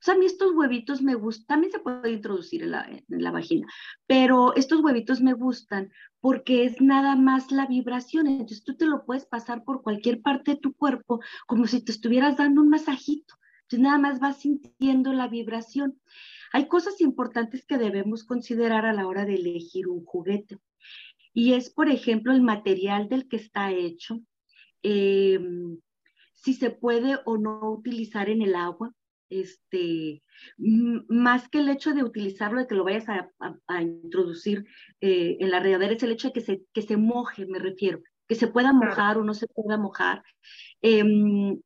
O 0.00 0.02
sea, 0.02 0.14
a 0.14 0.16
mí 0.16 0.24
estos 0.24 0.52
huevitos 0.54 1.02
me 1.02 1.14
gustan, 1.14 1.46
también 1.46 1.72
se 1.72 1.78
puede 1.78 2.10
introducir 2.10 2.62
en 2.62 2.70
la, 2.70 3.30
vagina, 3.30 3.66
pero 4.06 4.54
estos 4.56 4.80
huevitos 4.80 5.20
me 5.20 5.34
gustan 5.34 5.92
porque 6.20 6.64
es 6.64 6.80
nada 6.80 7.16
más 7.16 7.52
la 7.52 7.66
vibración, 7.66 8.26
entonces 8.26 8.64
tú 8.64 8.76
te 8.76 8.86
lo 8.86 9.04
puedes 9.04 9.26
pasar 9.26 9.62
por 9.62 9.82
cualquier 9.82 10.22
parte 10.22 10.52
de 10.52 10.56
tu 10.56 10.72
cuerpo 10.72 11.20
como 11.46 11.66
si 11.66 11.82
te 11.82 11.92
estuvieras 11.92 12.38
dando 12.38 12.62
un 12.62 12.70
masajito, 12.70 13.34
entonces 13.62 13.80
nada 13.80 13.98
más 13.98 14.20
vas 14.20 14.40
sintiendo 14.40 15.12
la 15.12 15.28
vibración. 15.28 16.00
Hay 16.52 16.66
cosas 16.66 17.00
importantes 17.02 17.66
que 17.66 17.76
debemos 17.76 18.24
considerar 18.24 18.86
a 18.86 18.94
la 18.94 19.06
hora 19.06 19.26
de 19.26 19.34
elegir 19.34 19.86
un 19.86 20.04
juguete 20.04 20.58
y 21.32 21.52
es, 21.52 21.68
por 21.70 21.90
ejemplo, 21.90 22.32
el 22.32 22.42
material 22.42 23.08
del 23.08 23.28
que 23.28 23.36
está 23.36 23.70
hecho, 23.70 24.20
em, 24.82 25.78
si 26.42 26.54
se 26.54 26.70
puede 26.70 27.18
o 27.24 27.36
no 27.36 27.70
utilizar 27.70 28.28
en 28.28 28.42
el 28.42 28.54
agua, 28.54 28.92
este, 29.28 30.22
más 30.56 31.48
que 31.48 31.58
el 31.58 31.68
hecho 31.68 31.92
de 31.92 32.02
utilizarlo, 32.02 32.60
de 32.60 32.66
que 32.66 32.74
lo 32.74 32.84
vayas 32.84 33.06
a, 33.08 33.82
introducir 33.82 34.66
eh, 35.00 35.36
en 35.38 35.50
la 35.50 35.60
regadera, 35.60 35.94
es 35.94 36.02
el 36.02 36.12
hecho 36.12 36.28
de 36.28 36.32
que 36.34 36.40
se, 36.40 36.62
que 36.72 36.82
se 36.82 36.96
moje, 36.96 37.46
me 37.46 37.58
refiero, 37.58 38.02
que 38.26 38.34
se 38.34 38.48
pueda 38.48 38.72
mojar 38.72 39.18
o 39.18 39.24
no 39.24 39.34
se 39.34 39.46
pueda 39.46 39.76
mojar. 39.76 40.22
Em, 40.82 41.60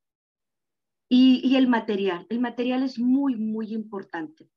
y, 1.08 1.40
y, 1.44 1.56
el 1.56 1.68
material, 1.68 2.26
el 2.28 2.40
material 2.40 2.82
es 2.82 2.98
muy, 2.98 3.37
muy 3.37 3.72
importante. 3.72 4.48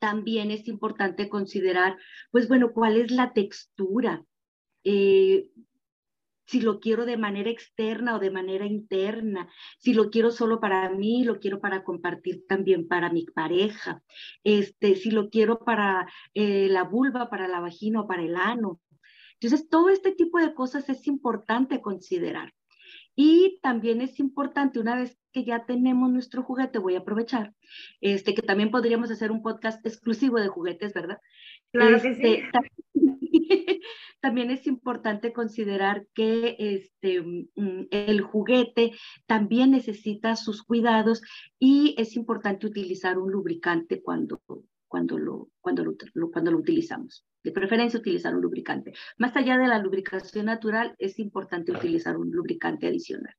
También 0.00 0.50
es 0.50 0.66
importante 0.68 1.28
considerar, 1.28 1.96
pues 2.30 2.48
bueno, 2.48 2.72
cuál 2.72 2.96
es 2.96 3.10
la 3.10 3.32
textura. 3.32 4.24
Eh, 4.84 5.50
si 6.48 6.62
lo 6.62 6.80
quiero 6.80 7.04
de 7.04 7.18
manera 7.18 7.50
externa 7.50 8.16
o 8.16 8.18
de 8.18 8.30
manera 8.30 8.64
interna, 8.64 9.48
si 9.78 9.92
lo 9.92 10.08
quiero 10.08 10.30
solo 10.30 10.60
para 10.60 10.88
mí, 10.88 11.22
lo 11.22 11.40
quiero 11.40 11.60
para 11.60 11.84
compartir 11.84 12.46
también 12.48 12.88
para 12.88 13.12
mi 13.12 13.26
pareja, 13.26 14.02
este, 14.44 14.96
si 14.96 15.10
lo 15.10 15.28
quiero 15.28 15.58
para 15.58 16.08
eh, 16.32 16.68
la 16.70 16.84
vulva, 16.84 17.28
para 17.28 17.48
la 17.48 17.60
vagina 17.60 18.00
o 18.00 18.06
para 18.06 18.22
el 18.22 18.34
ano. 18.36 18.80
Entonces, 19.34 19.68
todo 19.68 19.90
este 19.90 20.12
tipo 20.12 20.38
de 20.38 20.54
cosas 20.54 20.88
es 20.88 21.06
importante 21.06 21.82
considerar. 21.82 22.54
Y 23.20 23.58
también 23.62 24.00
es 24.00 24.20
importante, 24.20 24.78
una 24.78 24.94
vez 24.94 25.18
que 25.32 25.44
ya 25.44 25.66
tenemos 25.66 26.08
nuestro 26.08 26.44
juguete, 26.44 26.78
voy 26.78 26.94
a 26.94 27.00
aprovechar, 27.00 27.52
este, 28.00 28.32
que 28.32 28.42
también 28.42 28.70
podríamos 28.70 29.10
hacer 29.10 29.32
un 29.32 29.42
podcast 29.42 29.84
exclusivo 29.84 30.38
de 30.38 30.46
juguetes, 30.46 30.94
¿verdad? 30.94 31.18
Claro 31.72 32.00
que 32.00 32.14
sí. 32.14 32.22
Este, 32.22 32.48
también 34.20 34.52
es 34.52 34.68
importante 34.68 35.32
considerar 35.32 36.06
que 36.14 36.54
este, 36.60 37.20
mm, 37.20 37.88
el 37.90 38.20
juguete 38.20 38.92
también 39.26 39.72
necesita 39.72 40.36
sus 40.36 40.62
cuidados 40.62 41.20
y 41.58 41.96
es 41.98 42.14
importante 42.14 42.68
utilizar 42.68 43.18
un 43.18 43.32
lubricante 43.32 44.00
cuando, 44.00 44.40
cuando, 44.88 45.18
lo, 45.18 45.50
cuando, 45.60 45.84
lo, 45.84 46.30
cuando 46.30 46.50
lo 46.50 46.58
utilizamos. 46.58 47.26
De 47.44 47.52
preferencia 47.52 48.00
utilizar 48.00 48.34
un 48.34 48.42
lubricante. 48.42 48.92
Más 49.18 49.36
allá 49.36 49.56
de 49.58 49.68
la 49.68 49.78
lubricación 49.78 50.46
natural, 50.46 50.94
es 50.98 51.18
importante 51.18 51.72
utilizar 51.72 52.16
un 52.16 52.30
lubricante 52.30 52.88
adicional. 52.88 53.34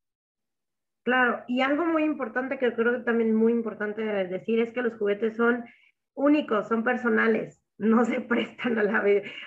Claro, 1.04 1.44
y 1.48 1.62
algo 1.62 1.86
muy 1.86 2.04
importante 2.04 2.60
que 2.60 2.74
creo 2.74 2.94
que 2.94 3.04
también 3.04 3.30
es 3.30 3.36
muy 3.36 3.52
importante 3.52 4.02
decir 4.02 4.60
es 4.60 4.72
que 4.72 4.82
los 4.82 4.94
juguetes 4.94 5.36
son 5.36 5.66
únicos, 6.14 6.68
son 6.68 6.84
personales 6.84 7.64
no 7.80 8.06
se 8.06 8.22
prestan 8.22 8.78
a 8.78 8.84
la, 8.84 9.04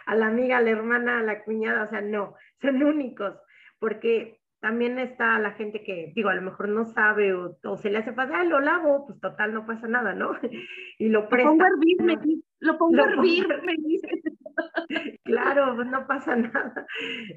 a 0.07 0.15
la 0.17 0.27
amiga, 0.27 0.59
a 0.59 0.62
la 0.62 0.71
hermana, 0.71 1.21
a 1.21 1.23
la 1.23 1.45
cuñada, 1.45 1.85
o 1.85 1.91
sea, 1.91 2.01
no, 2.01 2.35
son 2.61 2.83
únicos, 2.83 3.38
porque 3.79 4.41
también 4.62 5.01
está 5.01 5.40
la 5.40 5.51
gente 5.53 5.83
que, 5.83 6.12
digo, 6.14 6.29
a 6.29 6.37
lo 6.37 6.42
mejor 6.42 6.68
no 6.68 6.85
sabe 6.85 7.35
o, 7.35 7.77
se 7.79 7.90
le 7.90 7.98
hace 7.98 8.12
fácil, 8.12 8.37
ah, 8.37 8.44
lo 8.44 8.61
lavo, 8.61 9.05
pues 9.07 9.20
total, 9.20 9.53
no 9.53 9.66
pasa 9.66 9.88
nada, 9.88 10.14
¿no? 10.14 10.31
y 10.98 11.09
lo 11.09 11.29
presta. 11.29 11.51
Lo 11.51 11.59
pongo 11.59 11.64
a 11.64 11.68
hervir, 11.68 12.03
me, 12.03 12.18
lo 12.61 12.79
pongo 12.79 13.03
a 13.03 13.11
hervir, 13.11 13.48
me 13.64 13.75
dice. 13.77 14.09
Claro, 15.25 15.75
pues 15.75 15.88
no 15.88 16.07
pasa 16.07 16.37
nada. 16.37 16.87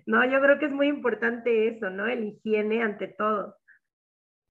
No, 0.06 0.24
yo 0.30 0.42
creo 0.42 0.60
que 0.60 0.66
es 0.66 0.72
muy 0.72 0.88
importante 0.88 1.70
eso, 1.70 1.90
¿no? 1.90 2.06
El 2.08 2.26
higiene 2.26 2.84
ante 2.84 3.08
todo. 3.08 3.56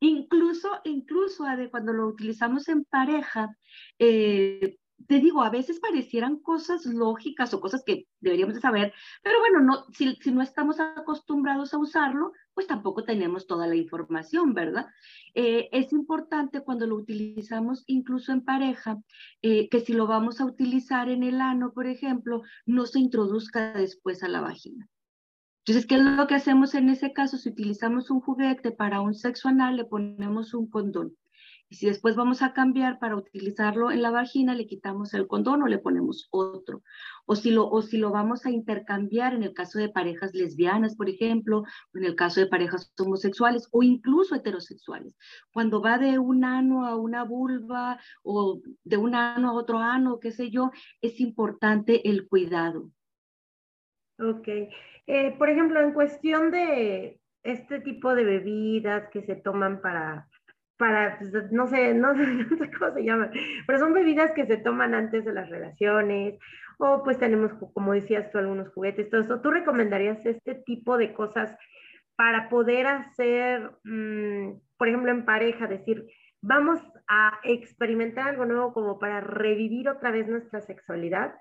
Incluso, 0.00 0.80
incluso, 0.84 1.44
cuando 1.70 1.92
lo 1.92 2.06
utilizamos 2.06 2.68
en 2.68 2.84
pareja, 2.84 3.54
eh, 3.98 4.78
te 5.07 5.20
digo, 5.20 5.42
a 5.42 5.50
veces 5.50 5.80
parecieran 5.80 6.38
cosas 6.38 6.87
lógicas 6.87 7.52
o 7.52 7.61
cosas 7.61 7.83
que 7.85 8.07
deberíamos 8.20 8.54
de 8.54 8.61
saber, 8.61 8.92
pero 9.22 9.38
bueno, 9.40 9.61
no, 9.61 9.85
si, 9.92 10.14
si 10.16 10.33
no 10.33 10.42
estamos 10.42 10.80
acostumbrados 10.80 11.74
a 11.74 11.78
usarlo, 11.78 12.33
pues 12.54 12.66
tampoco 12.66 13.04
tenemos 13.04 13.46
toda 13.46 13.66
la 13.66 13.76
información, 13.76 14.54
¿verdad? 14.54 14.87
Eh, 15.35 15.68
es 15.72 15.92
importante 15.92 16.62
cuando 16.62 16.87
lo 16.87 16.96
utilizamos 16.96 17.85
incluso 17.87 18.33
en 18.33 18.44
pareja, 18.44 18.98
eh, 19.42 19.68
que 19.68 19.80
si 19.80 19.92
lo 19.92 20.07
vamos 20.07 20.40
a 20.40 20.46
utilizar 20.46 21.09
en 21.09 21.22
el 21.22 21.40
ano, 21.40 21.72
por 21.72 21.87
ejemplo, 21.87 22.42
no 22.64 22.87
se 22.87 23.00
introduzca 23.00 23.72
después 23.74 24.22
a 24.22 24.28
la 24.28 24.40
vagina. 24.40 24.88
Entonces, 25.66 25.87
¿qué 25.87 25.94
es 25.96 26.02
lo 26.02 26.26
que 26.26 26.35
hacemos 26.35 26.74
en 26.74 26.90
ese 26.90 27.12
caso? 27.12 27.38
Si 27.38 27.48
utilizamos 27.48 28.11
un 28.11 28.20
juguete 28.20 28.70
para 28.70 29.00
un 29.00 29.14
sexo 29.14 29.48
anal, 29.48 29.76
le 29.76 29.87
ponemos 29.87 30.52
un 30.52 30.68
condón. 30.68 31.16
Y 31.68 31.77
si 31.77 31.87
después 31.87 32.14
vamos 32.14 32.42
a 32.42 32.53
cambiar 32.53 32.98
para 32.98 33.16
utilizarlo 33.16 33.90
en 33.90 34.03
la 34.03 34.11
vagina, 34.11 34.55
le 34.55 34.66
quitamos 34.66 35.14
el 35.14 35.27
condón 35.27 35.62
o 35.62 35.66
le 35.66 35.79
ponemos 35.79 36.29
otro. 36.31 36.83
O 37.27 37.37
si 37.37 37.50
lo, 37.50 37.68
o 37.68 37.83
si 37.83 37.96
lo 37.96 38.11
vamos 38.11 38.46
a 38.46 38.50
intercambiar 38.50 39.35
en 39.35 39.42
el 39.42 39.55
caso 39.55 39.79
de 39.79 39.88
parejas 39.88 40.35
lesbianas, 40.35 40.94
por 40.94 41.09
ejemplo, 41.09 41.64
en 41.94 42.05
el 42.05 42.16
caso 42.16 42.40
de 42.40 42.46
parejas 42.46 42.92
homosexuales 42.98 43.68
o 43.72 43.83
incluso 43.83 44.35
heterosexuales. 44.35 45.16
Cuando 45.53 45.81
va 45.81 45.98
de 45.98 46.18
un 46.18 46.44
ano 46.44 46.87
a 46.87 46.96
una 46.96 47.24
vulva 47.24 47.98
o 48.22 48.61
de 48.85 48.96
un 48.96 49.14
ano 49.14 49.50
a 49.50 49.55
otro 49.55 49.79
ano, 49.79 50.20
qué 50.20 50.33
sé 50.33 50.50
yo, 50.50 50.70
es 51.00 51.20
importante 51.20 52.09
el 52.09 52.29
cuidado. 52.29 52.90
Ok. 54.18 54.48
Eh, 55.07 55.35
por 55.38 55.50
ejemplo, 55.50 55.81
en 55.81 55.92
cuestión 55.92 56.50
de 56.50 57.20
este 57.42 57.81
tipo 57.81 58.14
de 58.14 58.24
bebidas 58.24 59.09
que 59.11 59.22
se 59.22 59.37
toman 59.37 59.81
para 59.81 60.29
para, 60.76 61.18
pues, 61.18 61.52
no 61.52 61.66
sé, 61.66 61.94
no, 61.94 62.14
sé 62.58 62.70
cómo 62.78 62.92
se 62.92 63.04
llaman, 63.04 63.30
pero 63.66 63.78
son 63.78 63.92
bebidas 63.92 64.32
que 64.32 64.46
se 64.46 64.56
toman 64.56 64.94
antes 64.94 65.24
de 65.24 65.32
las 65.32 65.48
relaciones, 65.48 66.38
o 66.78 67.02
pues 67.04 67.18
tenemos, 67.18 67.52
como 67.72 67.92
decías 67.92 68.30
tú, 68.30 68.38
algunos 68.38 68.68
juguetes, 68.70 69.08
todo 69.08 69.20
eso. 69.20 69.40
¿Tú 69.40 69.50
recomendarías 69.50 70.24
este 70.26 70.54
tipo 70.54 70.96
de 70.96 71.12
cosas 71.12 71.56
para 72.16 72.48
poder 72.48 72.87
hacer, 72.87 73.70
mm, 73.84 74.54
por 74.76 74.88
ejemplo, 74.88 75.10
en 75.12 75.24
pareja, 75.24 75.66
decir, 75.66 76.06
vamos 76.42 76.80
a 77.08 77.38
experimentar 77.44 78.28
algo 78.28 78.44
nuevo 78.44 78.72
como 78.72 78.98
para 78.98 79.20
revivir 79.20 79.88
otra 79.88 80.10
vez 80.10 80.28
nuestra 80.28 80.60
sexualidad? 80.60 81.34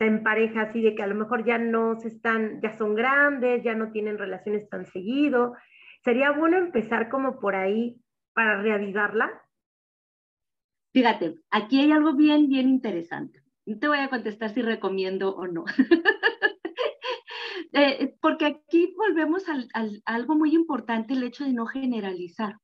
En 0.00 0.22
pareja, 0.22 0.62
así 0.62 0.80
de 0.82 0.94
que 0.94 1.02
a 1.02 1.06
lo 1.06 1.14
mejor 1.14 1.44
ya 1.44 1.58
no 1.58 1.96
se 1.96 2.08
están, 2.08 2.60
ya 2.62 2.72
son 2.72 2.94
grandes, 2.94 3.62
ya 3.64 3.74
no 3.74 3.90
tienen 3.90 4.16
relaciones 4.16 4.68
tan 4.68 4.86
seguido. 4.86 5.54
Sería 6.04 6.30
bueno 6.30 6.56
empezar 6.56 7.08
como 7.08 7.40
por 7.40 7.56
ahí 7.56 8.00
para 8.38 8.62
reavivarla? 8.62 9.28
Fíjate, 10.92 11.40
aquí 11.50 11.80
hay 11.80 11.90
algo 11.90 12.12
bien, 12.12 12.48
bien 12.48 12.68
interesante. 12.68 13.42
No 13.66 13.80
te 13.80 13.88
voy 13.88 13.98
a 13.98 14.08
contestar 14.08 14.54
si 14.54 14.62
recomiendo 14.62 15.34
o 15.34 15.48
no. 15.48 15.64
Eh, 17.72 18.16
porque 18.22 18.46
aquí 18.46 18.94
volvemos 18.96 19.46
al, 19.48 19.68
al, 19.74 20.02
a 20.06 20.14
algo 20.14 20.34
muy 20.34 20.54
importante, 20.54 21.12
el 21.12 21.22
hecho 21.22 21.44
de 21.44 21.52
no 21.52 21.66
generalizar. 21.66 22.56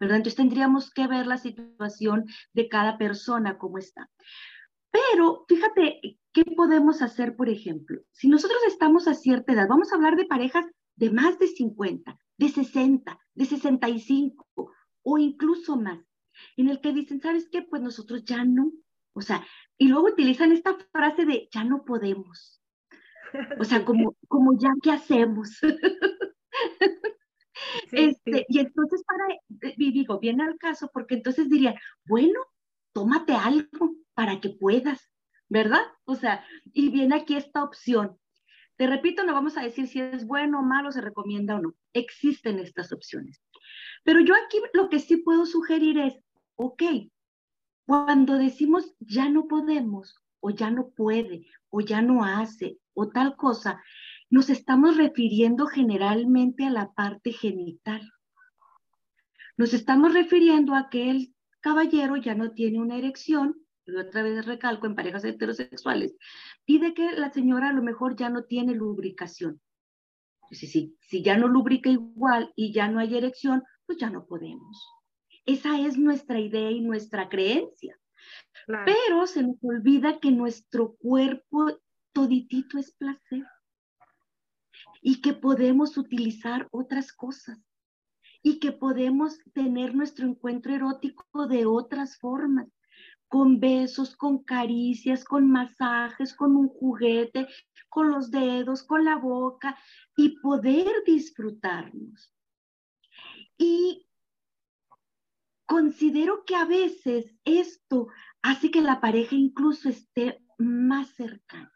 ¿verdad? 0.00 0.16
Entonces 0.16 0.36
tendríamos 0.36 0.90
que 0.90 1.06
ver 1.06 1.26
la 1.26 1.38
situación 1.38 2.24
de 2.52 2.68
cada 2.68 2.98
persona, 2.98 3.58
cómo 3.58 3.78
está. 3.78 4.10
Pero 4.90 5.44
fíjate, 5.48 6.18
¿qué 6.32 6.44
podemos 6.56 7.00
hacer, 7.00 7.36
por 7.36 7.48
ejemplo? 7.48 8.00
Si 8.10 8.28
nosotros 8.28 8.58
estamos 8.66 9.06
a 9.06 9.14
cierta 9.14 9.52
edad, 9.52 9.68
vamos 9.68 9.92
a 9.92 9.96
hablar 9.96 10.16
de 10.16 10.26
parejas 10.26 10.66
de 10.96 11.10
más 11.10 11.38
de 11.38 11.46
50, 11.46 12.18
de 12.36 12.48
60, 12.48 13.18
de 13.34 13.44
65, 13.44 14.72
o 15.04 15.18
incluso 15.18 15.76
más, 15.76 16.00
en 16.56 16.68
el 16.68 16.80
que 16.80 16.92
dicen, 16.92 17.20
¿sabes 17.20 17.48
qué? 17.50 17.62
Pues 17.62 17.80
nosotros 17.82 18.24
ya 18.24 18.44
no. 18.44 18.72
O 19.12 19.20
sea, 19.20 19.46
y 19.78 19.88
luego 19.88 20.08
utilizan 20.08 20.50
esta 20.50 20.76
frase 20.90 21.24
de 21.24 21.48
ya 21.52 21.62
no 21.62 21.84
podemos. 21.84 22.60
O 23.58 23.64
sea, 23.64 23.84
como, 23.84 24.16
como 24.28 24.58
ya, 24.58 24.70
¿qué 24.82 24.90
hacemos? 24.90 25.50
este, 27.92 28.46
Y 28.48 28.58
entonces, 28.58 29.02
para, 29.04 29.72
y 29.76 29.92
digo, 29.92 30.18
viene 30.18 30.44
al 30.44 30.58
caso, 30.58 30.90
porque 30.92 31.14
entonces 31.14 31.48
dirían, 31.48 31.76
bueno, 32.04 32.40
tómate 32.92 33.34
algo 33.34 33.94
para 34.14 34.40
que 34.40 34.50
puedas, 34.50 35.10
¿verdad? 35.48 35.82
O 36.04 36.14
sea, 36.14 36.44
y 36.72 36.88
viene 36.90 37.16
aquí 37.16 37.36
esta 37.36 37.62
opción. 37.62 38.18
Te 38.76 38.88
repito, 38.88 39.22
no 39.22 39.34
vamos 39.34 39.56
a 39.56 39.62
decir 39.62 39.86
si 39.86 40.00
es 40.00 40.26
bueno 40.26 40.58
o 40.60 40.62
malo, 40.62 40.90
se 40.90 41.00
recomienda 41.00 41.56
o 41.56 41.60
no. 41.60 41.74
Existen 41.92 42.58
estas 42.58 42.92
opciones. 42.92 43.40
Pero 44.04 44.20
yo 44.20 44.34
aquí 44.34 44.58
lo 44.72 44.88
que 44.88 44.98
sí 44.98 45.18
puedo 45.18 45.46
sugerir 45.46 45.98
es, 45.98 46.14
ok, 46.56 46.82
cuando 47.86 48.34
decimos 48.34 48.94
ya 48.98 49.28
no 49.28 49.46
podemos 49.46 50.16
o 50.40 50.50
ya 50.50 50.70
no 50.70 50.88
puede 50.90 51.46
o 51.70 51.80
ya 51.80 52.02
no 52.02 52.24
hace 52.24 52.78
o 52.94 53.08
tal 53.08 53.36
cosa, 53.36 53.82
nos 54.30 54.50
estamos 54.50 54.96
refiriendo 54.96 55.66
generalmente 55.66 56.64
a 56.64 56.70
la 56.70 56.92
parte 56.92 57.32
genital. 57.32 58.12
Nos 59.56 59.74
estamos 59.74 60.12
refiriendo 60.12 60.74
a 60.74 60.88
que 60.90 61.10
el 61.10 61.34
caballero 61.60 62.16
ya 62.16 62.34
no 62.34 62.52
tiene 62.52 62.80
una 62.80 62.96
erección, 62.96 63.56
y 63.86 63.96
otra 63.96 64.22
vez 64.22 64.44
recalco 64.46 64.86
en 64.86 64.94
parejas 64.94 65.24
heterosexuales, 65.24 66.16
y 66.66 66.78
de 66.78 66.94
que 66.94 67.12
la 67.12 67.32
señora 67.32 67.68
a 67.68 67.72
lo 67.72 67.82
mejor 67.82 68.16
ya 68.16 68.28
no 68.30 68.44
tiene 68.44 68.74
lubricación. 68.74 69.60
Si, 70.50 70.66
si, 70.66 70.96
si 71.00 71.22
ya 71.22 71.36
no 71.36 71.48
lubrica 71.48 71.90
igual 71.90 72.52
y 72.54 72.72
ya 72.72 72.88
no 72.88 73.00
hay 73.00 73.16
erección, 73.16 73.62
pues 73.86 73.98
ya 73.98 74.10
no 74.10 74.26
podemos. 74.26 74.86
Esa 75.46 75.80
es 75.80 75.98
nuestra 75.98 76.40
idea 76.40 76.70
y 76.70 76.80
nuestra 76.80 77.28
creencia. 77.28 77.98
Pero 78.66 79.26
se 79.26 79.42
nos 79.42 79.56
olvida 79.62 80.18
que 80.18 80.30
nuestro 80.30 80.94
cuerpo 80.94 81.78
toditito 82.12 82.78
es 82.78 82.92
placer 82.92 83.44
y 85.02 85.20
que 85.20 85.34
podemos 85.34 85.98
utilizar 85.98 86.66
otras 86.70 87.12
cosas 87.12 87.58
y 88.42 88.58
que 88.58 88.72
podemos 88.72 89.38
tener 89.52 89.94
nuestro 89.94 90.26
encuentro 90.26 90.74
erótico 90.74 91.46
de 91.46 91.66
otras 91.66 92.18
formas, 92.18 92.68
con 93.28 93.58
besos, 93.58 94.16
con 94.16 94.44
caricias, 94.44 95.24
con 95.24 95.50
masajes, 95.50 96.34
con 96.34 96.56
un 96.56 96.68
juguete, 96.68 97.48
con 97.94 98.10
los 98.10 98.32
dedos, 98.32 98.82
con 98.82 99.04
la 99.04 99.16
boca 99.16 99.78
y 100.16 100.40
poder 100.40 101.04
disfrutarnos. 101.06 102.34
Y 103.56 104.08
considero 105.64 106.44
que 106.44 106.56
a 106.56 106.64
veces 106.64 107.32
esto 107.44 108.08
hace 108.42 108.72
que 108.72 108.82
la 108.82 109.00
pareja 109.00 109.36
incluso 109.36 109.88
esté 109.88 110.44
más 110.58 111.10
cercana. 111.10 111.72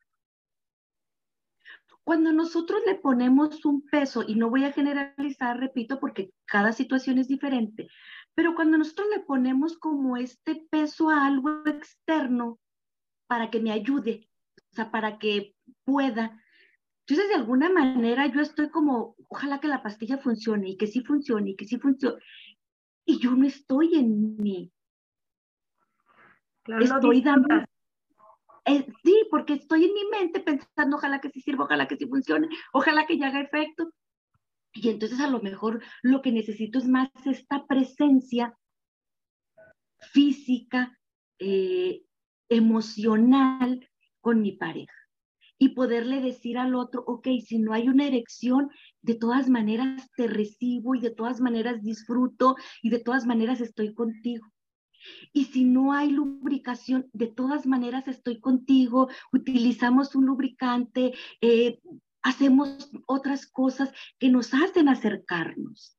Cuando 2.02 2.32
nosotros 2.32 2.80
le 2.84 2.96
ponemos 2.96 3.64
un 3.64 3.86
peso, 3.86 4.24
y 4.26 4.34
no 4.34 4.50
voy 4.50 4.64
a 4.64 4.72
generalizar, 4.72 5.60
repito, 5.60 6.00
porque 6.00 6.32
cada 6.46 6.72
situación 6.72 7.18
es 7.18 7.28
diferente, 7.28 7.88
pero 8.34 8.56
cuando 8.56 8.76
nosotros 8.76 9.06
le 9.14 9.20
ponemos 9.20 9.78
como 9.78 10.16
este 10.16 10.66
peso 10.68 11.10
a 11.10 11.26
algo 11.26 11.62
externo 11.66 12.58
para 13.28 13.50
que 13.50 13.60
me 13.60 13.70
ayude, 13.70 14.28
o 14.72 14.74
sea, 14.74 14.90
para 14.90 15.18
que 15.18 15.54
pueda, 15.84 16.40
entonces, 17.08 17.30
de 17.30 17.36
alguna 17.36 17.70
manera 17.70 18.26
yo 18.26 18.42
estoy 18.42 18.68
como, 18.68 19.16
ojalá 19.28 19.60
que 19.60 19.66
la 19.66 19.82
pastilla 19.82 20.18
funcione 20.18 20.68
y 20.68 20.76
que 20.76 20.86
sí 20.86 21.00
funcione 21.00 21.50
y 21.50 21.56
que 21.56 21.64
sí 21.64 21.78
funcione. 21.78 22.22
Y 23.06 23.18
yo 23.18 23.30
no 23.30 23.46
estoy 23.46 23.94
en 23.94 24.36
mí. 24.36 24.70
Claro, 26.64 26.84
estoy 26.84 27.22
dando... 27.22 27.64
Eh, 28.66 28.86
sí, 29.02 29.26
porque 29.30 29.54
estoy 29.54 29.86
en 29.86 29.94
mi 29.94 30.04
mente 30.10 30.40
pensando, 30.40 30.96
ojalá 30.96 31.18
que 31.18 31.30
sí 31.30 31.40
sirva, 31.40 31.64
ojalá 31.64 31.88
que 31.88 31.96
sí 31.96 32.06
funcione, 32.06 32.50
ojalá 32.74 33.06
que 33.06 33.16
ya 33.16 33.28
haga 33.28 33.40
efecto. 33.40 33.90
Y 34.74 34.90
entonces 34.90 35.18
a 35.20 35.30
lo 35.30 35.40
mejor 35.40 35.82
lo 36.02 36.20
que 36.20 36.30
necesito 36.30 36.78
es 36.78 36.86
más 36.86 37.08
esta 37.24 37.66
presencia 37.66 38.54
física, 40.12 40.94
eh, 41.38 42.02
emocional 42.50 43.88
con 44.20 44.42
mi 44.42 44.52
pareja 44.52 45.07
y 45.58 45.70
poderle 45.70 46.20
decir 46.20 46.58
al 46.58 46.74
otro, 46.74 47.02
ok, 47.06 47.28
si 47.44 47.58
no 47.58 47.72
hay 47.72 47.88
una 47.88 48.06
erección, 48.06 48.70
de 49.02 49.14
todas 49.14 49.48
maneras 49.48 50.08
te 50.16 50.28
recibo 50.28 50.94
y 50.94 51.00
de 51.00 51.10
todas 51.10 51.40
maneras 51.40 51.82
disfruto 51.82 52.56
y 52.82 52.90
de 52.90 53.00
todas 53.00 53.26
maneras 53.26 53.60
estoy 53.60 53.94
contigo. 53.94 54.46
Y 55.32 55.46
si 55.46 55.64
no 55.64 55.92
hay 55.92 56.10
lubricación, 56.10 57.08
de 57.12 57.28
todas 57.28 57.66
maneras 57.66 58.08
estoy 58.08 58.40
contigo, 58.40 59.08
utilizamos 59.32 60.14
un 60.14 60.26
lubricante, 60.26 61.12
eh, 61.40 61.80
hacemos 62.22 62.90
otras 63.06 63.46
cosas 63.46 63.92
que 64.18 64.28
nos 64.28 64.54
hacen 64.54 64.88
acercarnos. 64.88 65.97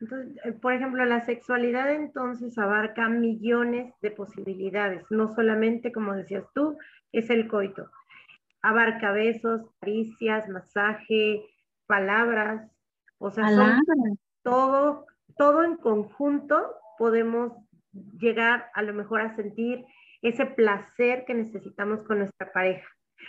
Entonces, 0.00 0.36
eh, 0.44 0.52
por 0.52 0.72
ejemplo, 0.72 1.04
la 1.04 1.24
sexualidad 1.24 1.90
entonces 1.92 2.56
abarca 2.58 3.08
millones 3.08 3.94
de 4.02 4.10
posibilidades, 4.10 5.04
no 5.10 5.34
solamente, 5.34 5.92
como 5.92 6.14
decías 6.14 6.44
tú, 6.54 6.76
es 7.12 7.30
el 7.30 7.48
coito. 7.48 7.90
abarca 8.62 9.12
besos, 9.12 9.62
caricias, 9.80 10.48
masaje, 10.48 11.46
palabras, 11.86 12.68
o 13.18 13.30
sea, 13.30 13.80
todo, 14.42 15.06
todo 15.36 15.62
en 15.62 15.76
conjunto 15.76 16.74
podemos 16.98 17.52
llegar 18.18 18.70
a 18.74 18.82
lo 18.82 18.92
mejor 18.92 19.20
a 19.20 19.36
sentir 19.36 19.84
ese 20.22 20.46
placer 20.46 21.24
que 21.26 21.34
necesitamos 21.34 22.02
con 22.02 22.18
nuestra 22.18 22.52
pareja. 22.52 22.86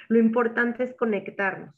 Lo 0.10 0.19
importante 0.19 0.84
es 0.84 0.95
conectarnos. 0.95 1.73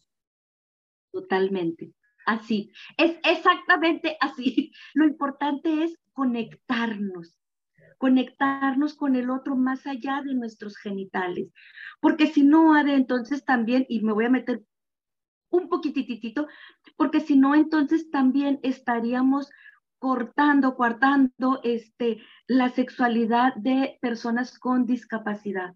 Totalmente. 1.12 1.94
Así. 2.30 2.72
Es 2.96 3.18
exactamente 3.24 4.16
así. 4.22 4.72
Lo 4.94 5.06
importante 5.06 5.84
es 5.84 5.98
conectarnos. 6.14 7.36
Conectarnos 7.98 8.94
con 8.94 9.16
el 9.16 9.32
otro 9.32 9.56
más 9.56 9.88
allá 9.88 10.22
de 10.24 10.36
nuestros 10.36 10.78
genitales. 10.78 11.52
Porque 12.00 12.28
si 12.28 12.44
no, 12.44 12.76
Ade, 12.76 12.94
entonces 12.94 13.44
también, 13.46 13.88
y 13.90 14.02
me 14.02 14.14
voy 14.14 14.26
a 14.26 14.30
meter 14.30 14.64
un 15.50 15.70
poquititito, 15.70 16.48
porque 16.98 17.20
si 17.20 17.36
no, 17.36 17.56
entonces 17.56 18.12
también 18.12 18.60
estaríamos 18.62 19.50
cortando, 19.98 20.76
coartando 20.76 21.60
este, 21.64 22.22
la 22.46 22.70
sexualidad 22.70 23.56
de 23.56 23.98
personas 24.02 24.60
con 24.60 24.86
discapacidad. 24.86 25.76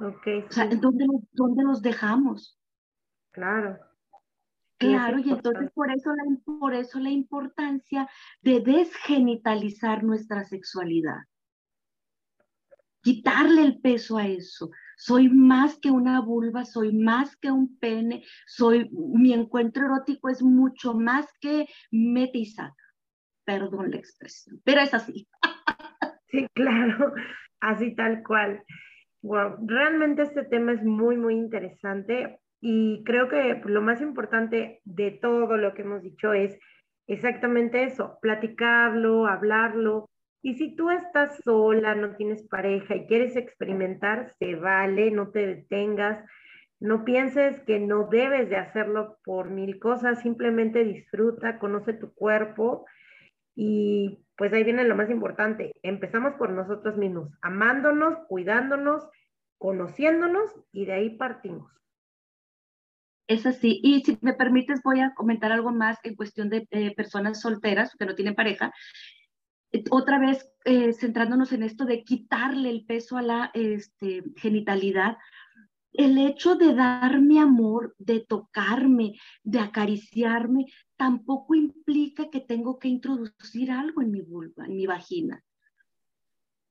Okay, 0.00 0.40
O 0.40 0.50
sea, 0.50 0.66
¿dónde, 0.66 1.04
¿dónde 1.32 1.62
los 1.62 1.82
dejamos? 1.82 2.58
Claro. 3.32 3.91
Claro, 4.88 5.18
y 5.18 5.30
entonces 5.30 5.70
por 5.72 5.90
eso, 5.90 6.14
la, 6.14 6.24
por 6.58 6.74
eso 6.74 6.98
la 6.98 7.10
importancia 7.10 8.08
de 8.40 8.60
desgenitalizar 8.60 10.02
nuestra 10.02 10.44
sexualidad. 10.44 11.22
Quitarle 13.02 13.62
el 13.62 13.80
peso 13.80 14.18
a 14.18 14.26
eso. 14.26 14.70
Soy 14.96 15.28
más 15.28 15.78
que 15.78 15.90
una 15.90 16.20
vulva, 16.20 16.64
soy 16.64 16.92
más 16.96 17.36
que 17.36 17.50
un 17.50 17.76
pene, 17.78 18.24
soy, 18.46 18.88
mi 18.92 19.32
encuentro 19.32 19.86
erótico 19.86 20.28
es 20.28 20.42
mucho 20.42 20.94
más 20.94 21.26
que 21.40 21.66
saca. 22.54 22.76
Perdón 23.44 23.90
la 23.90 23.96
expresión, 23.96 24.60
pero 24.64 24.80
es 24.80 24.94
así. 24.94 25.28
Sí, 26.28 26.46
claro, 26.54 27.12
así 27.60 27.94
tal 27.94 28.22
cual. 28.22 28.64
Wow, 29.22 29.56
realmente 29.66 30.22
este 30.22 30.44
tema 30.44 30.72
es 30.72 30.82
muy, 30.82 31.16
muy 31.16 31.34
interesante 31.34 32.41
y 32.64 33.02
creo 33.04 33.28
que 33.28 33.60
lo 33.64 33.82
más 33.82 34.00
importante 34.00 34.80
de 34.84 35.10
todo 35.10 35.56
lo 35.56 35.74
que 35.74 35.82
hemos 35.82 36.00
dicho 36.00 36.32
es 36.32 36.56
exactamente 37.08 37.82
eso, 37.82 38.18
platicarlo, 38.22 39.26
hablarlo. 39.26 40.08
Y 40.42 40.54
si 40.54 40.76
tú 40.76 40.88
estás 40.90 41.40
sola, 41.42 41.96
no 41.96 42.14
tienes 42.14 42.46
pareja 42.46 42.94
y 42.94 43.06
quieres 43.06 43.34
experimentar, 43.34 44.32
se 44.38 44.54
vale, 44.54 45.10
no 45.10 45.30
te 45.30 45.44
detengas, 45.44 46.24
no 46.78 47.04
pienses 47.04 47.58
que 47.62 47.80
no 47.80 48.06
debes 48.08 48.48
de 48.48 48.56
hacerlo 48.56 49.18
por 49.24 49.50
mil 49.50 49.80
cosas, 49.80 50.22
simplemente 50.22 50.84
disfruta, 50.84 51.58
conoce 51.58 51.94
tu 51.94 52.14
cuerpo 52.14 52.86
y 53.56 54.24
pues 54.36 54.52
ahí 54.52 54.62
viene 54.62 54.84
lo 54.84 54.94
más 54.94 55.10
importante, 55.10 55.72
empezamos 55.82 56.34
por 56.34 56.50
nosotros 56.50 56.96
mismos, 56.96 57.28
amándonos, 57.42 58.18
cuidándonos, 58.28 59.08
conociéndonos 59.58 60.48
y 60.70 60.86
de 60.86 60.92
ahí 60.92 61.10
partimos. 61.10 61.81
Es 63.26 63.46
así. 63.46 63.80
Y 63.82 64.02
si 64.02 64.18
me 64.20 64.34
permites, 64.34 64.82
voy 64.82 65.00
a 65.00 65.14
comentar 65.14 65.52
algo 65.52 65.72
más 65.72 65.98
en 66.02 66.16
cuestión 66.16 66.48
de 66.48 66.66
eh, 66.70 66.94
personas 66.94 67.40
solteras 67.40 67.94
que 67.98 68.06
no 68.06 68.14
tienen 68.14 68.34
pareja. 68.34 68.72
Otra 69.90 70.18
vez, 70.18 70.46
eh, 70.64 70.92
centrándonos 70.92 71.52
en 71.52 71.62
esto 71.62 71.84
de 71.84 72.04
quitarle 72.04 72.68
el 72.68 72.84
peso 72.84 73.16
a 73.16 73.22
la 73.22 73.50
este, 73.54 74.22
genitalidad, 74.36 75.16
el 75.92 76.18
hecho 76.18 76.56
de 76.56 76.74
darme 76.74 77.38
amor, 77.38 77.94
de 77.98 78.20
tocarme, 78.20 79.14
de 79.42 79.60
acariciarme, 79.60 80.66
tampoco 80.96 81.54
implica 81.54 82.30
que 82.30 82.40
tengo 82.40 82.78
que 82.78 82.88
introducir 82.88 83.70
algo 83.70 84.02
en 84.02 84.10
mi 84.10 84.20
vulva, 84.20 84.66
en 84.66 84.76
mi 84.76 84.86
vagina. 84.86 85.42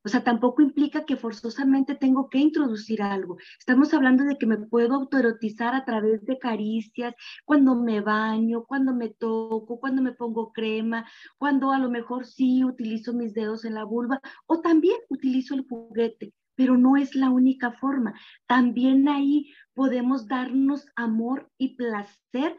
O 0.03 0.09
sea, 0.09 0.23
tampoco 0.23 0.63
implica 0.63 1.05
que 1.05 1.15
forzosamente 1.15 1.95
tengo 1.95 2.27
que 2.29 2.39
introducir 2.39 3.03
algo. 3.03 3.37
Estamos 3.59 3.93
hablando 3.93 4.23
de 4.23 4.37
que 4.37 4.47
me 4.47 4.57
puedo 4.57 4.95
autoerotizar 4.95 5.75
a 5.75 5.85
través 5.85 6.25
de 6.25 6.39
caricias, 6.39 7.13
cuando 7.45 7.75
me 7.75 8.01
baño, 8.01 8.63
cuando 8.65 8.95
me 8.95 9.09
toco, 9.09 9.79
cuando 9.79 10.01
me 10.01 10.13
pongo 10.13 10.51
crema, 10.51 11.05
cuando 11.37 11.71
a 11.71 11.77
lo 11.77 11.89
mejor 11.89 12.25
sí 12.25 12.63
utilizo 12.63 13.13
mis 13.13 13.33
dedos 13.33 13.63
en 13.63 13.75
la 13.75 13.83
vulva 13.83 14.19
o 14.47 14.61
también 14.61 14.97
utilizo 15.09 15.53
el 15.53 15.67
juguete, 15.67 16.33
pero 16.55 16.77
no 16.77 16.97
es 16.97 17.13
la 17.13 17.29
única 17.29 17.71
forma. 17.71 18.13
También 18.47 19.07
ahí 19.07 19.53
podemos 19.73 20.27
darnos 20.27 20.87
amor 20.95 21.51
y 21.59 21.75
placer 21.75 22.57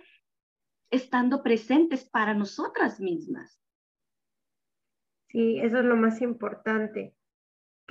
estando 0.91 1.43
presentes 1.43 2.09
para 2.09 2.35
nosotras 2.35 3.01
mismas. 3.01 3.59
Sí, 5.29 5.59
eso 5.59 5.79
es 5.79 5.85
lo 5.85 5.97
más 5.97 6.21
importante. 6.21 7.17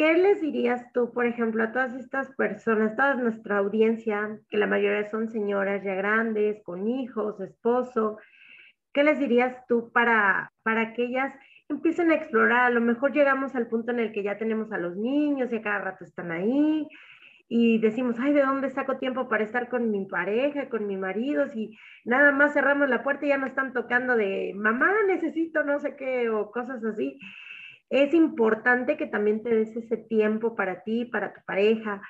¿Qué 0.02 0.18
les 0.18 0.42
dirías 0.42 0.92
tú, 0.94 1.14
por 1.14 1.28
ejemplo, 1.28 1.62
a 1.64 1.72
todas 1.72 1.94
estas 1.94 2.34
personas, 2.36 2.96
toda 2.96 3.14
nuestra 3.14 3.60
audiencia, 3.60 4.40
que 4.50 4.58
la 4.58 4.66
mayoría 4.66 5.08
son 5.12 5.30
señoras 5.30 5.84
ya 5.84 5.94
grandes, 5.94 6.64
con 6.64 6.88
hijos, 6.88 7.40
esposo? 7.40 8.18
¿Qué 8.94 9.04
les 9.04 9.20
dirías 9.20 9.56
tú 9.68 9.92
para, 9.94 10.52
para 10.64 10.94
que 10.94 11.04
ellas 11.04 11.36
empiecen 11.70 12.10
a 12.10 12.16
explorar? 12.16 12.62
A 12.62 12.70
lo 12.72 12.82
mejor 12.82 13.14
llegamos 13.14 13.54
al 13.54 13.68
punto 13.68 13.92
en 13.92 14.00
el 14.00 14.12
que 14.12 14.24
ya 14.24 14.40
tenemos 14.40 14.72
a 14.72 14.80
los 14.80 14.98
niños 14.98 15.54
y 15.54 15.58
a 15.58 15.62
cada 15.62 15.78
rato 15.78 16.04
están 16.04 16.32
ahí 16.32 16.88
y 17.48 17.78
decimos, 17.78 18.16
ay, 18.20 18.34
¿de 18.34 18.42
dónde 18.42 18.72
saco 18.72 18.98
tiempo 18.98 19.30
para 19.30 19.44
estar 19.44 19.70
con 19.70 19.92
mi 19.92 20.08
pareja, 20.08 20.68
con 20.70 20.88
mi 20.88 20.98
marido? 20.98 21.48
Si 21.48 21.78
nada 22.06 22.32
más 22.32 22.54
cerramos 22.54 22.90
la 22.90 23.04
puerta 23.04 23.28
y 23.28 23.30
ya 23.30 23.38
no 23.38 23.46
están 23.46 23.72
tocando 23.72 24.16
de, 24.16 24.54
mamá, 24.56 24.92
necesito 25.06 25.64
no 25.64 25.78
sé 25.78 25.96
qué 25.96 26.28
o 26.32 26.50
cosas 26.50 26.84
así 26.84 27.20
es 27.92 28.14
importante 28.14 28.96
que 28.96 29.06
también 29.06 29.44
te 29.44 29.54
des 29.54 29.76
ese 29.76 29.98
tiempo 29.98 30.56
para 30.56 30.82
ti, 30.84 31.04
para 31.06 31.34
tu 31.34 31.42
pareja. 31.46 32.02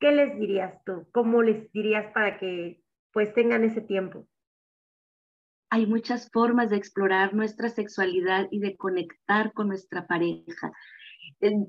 ¿Qué 0.00 0.10
les 0.10 0.36
dirías 0.36 0.82
tú? 0.84 1.06
¿Cómo 1.12 1.42
les 1.42 1.70
dirías 1.72 2.12
para 2.12 2.38
que 2.38 2.82
pues 3.12 3.32
tengan 3.34 3.62
ese 3.62 3.80
tiempo? 3.80 4.26
Hay 5.70 5.86
muchas 5.86 6.28
formas 6.32 6.70
de 6.70 6.76
explorar 6.76 7.34
nuestra 7.34 7.68
sexualidad 7.68 8.48
y 8.50 8.58
de 8.58 8.76
conectar 8.76 9.52
con 9.52 9.68
nuestra 9.68 10.08
pareja. 10.08 10.72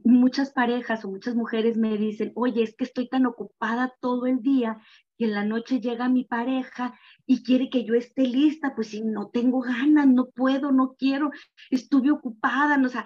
muchas 0.03 0.51
parejas 0.51 1.05
o 1.05 1.11
muchas 1.11 1.35
mujeres 1.35 1.77
me 1.77 1.95
dicen, 1.95 2.31
oye, 2.33 2.63
es 2.63 2.75
que 2.75 2.85
estoy 2.85 3.07
tan 3.07 3.27
ocupada 3.27 3.93
todo 3.99 4.25
el 4.25 4.41
día 4.41 4.81
y 5.15 5.25
en 5.25 5.33
la 5.33 5.45
noche 5.45 5.79
llega 5.79 6.09
mi 6.09 6.23
pareja 6.23 6.97
y 7.27 7.43
quiere 7.43 7.69
que 7.69 7.83
yo 7.83 7.93
esté 7.93 8.23
lista, 8.23 8.73
pues 8.73 8.87
si 8.87 9.01
no 9.01 9.29
tengo 9.29 9.59
ganas, 9.61 10.07
no 10.07 10.29
puedo, 10.29 10.71
no 10.71 10.95
quiero, 10.97 11.29
estuve 11.69 12.09
ocupada, 12.09 12.81
o 12.83 12.89
sea, 12.89 13.05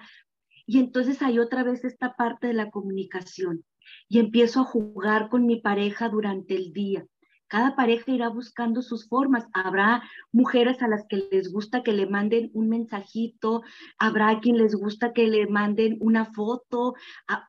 y 0.66 0.78
entonces 0.78 1.22
hay 1.22 1.38
otra 1.38 1.62
vez 1.62 1.84
esta 1.84 2.14
parte 2.14 2.46
de 2.46 2.54
la 2.54 2.70
comunicación. 2.70 3.64
Y 4.08 4.18
empiezo 4.18 4.60
a 4.60 4.64
jugar 4.64 5.28
con 5.28 5.46
mi 5.46 5.60
pareja 5.60 6.08
durante 6.08 6.54
el 6.54 6.72
día. 6.72 7.06
Cada 7.48 7.76
pareja 7.76 8.10
irá 8.10 8.30
buscando 8.30 8.80
sus 8.80 9.06
formas. 9.06 9.46
Habrá 9.52 10.02
mujeres 10.32 10.82
a 10.82 10.88
las 10.88 11.06
que 11.06 11.28
les 11.30 11.52
gusta 11.52 11.82
que 11.82 11.92
le 11.92 12.06
manden 12.06 12.50
un 12.54 12.68
mensajito, 12.68 13.62
habrá 13.98 14.40
quien 14.40 14.56
les 14.56 14.74
gusta 14.74 15.12
que 15.12 15.26
le 15.26 15.46
manden 15.46 15.98
una 16.00 16.24
foto, 16.24 16.94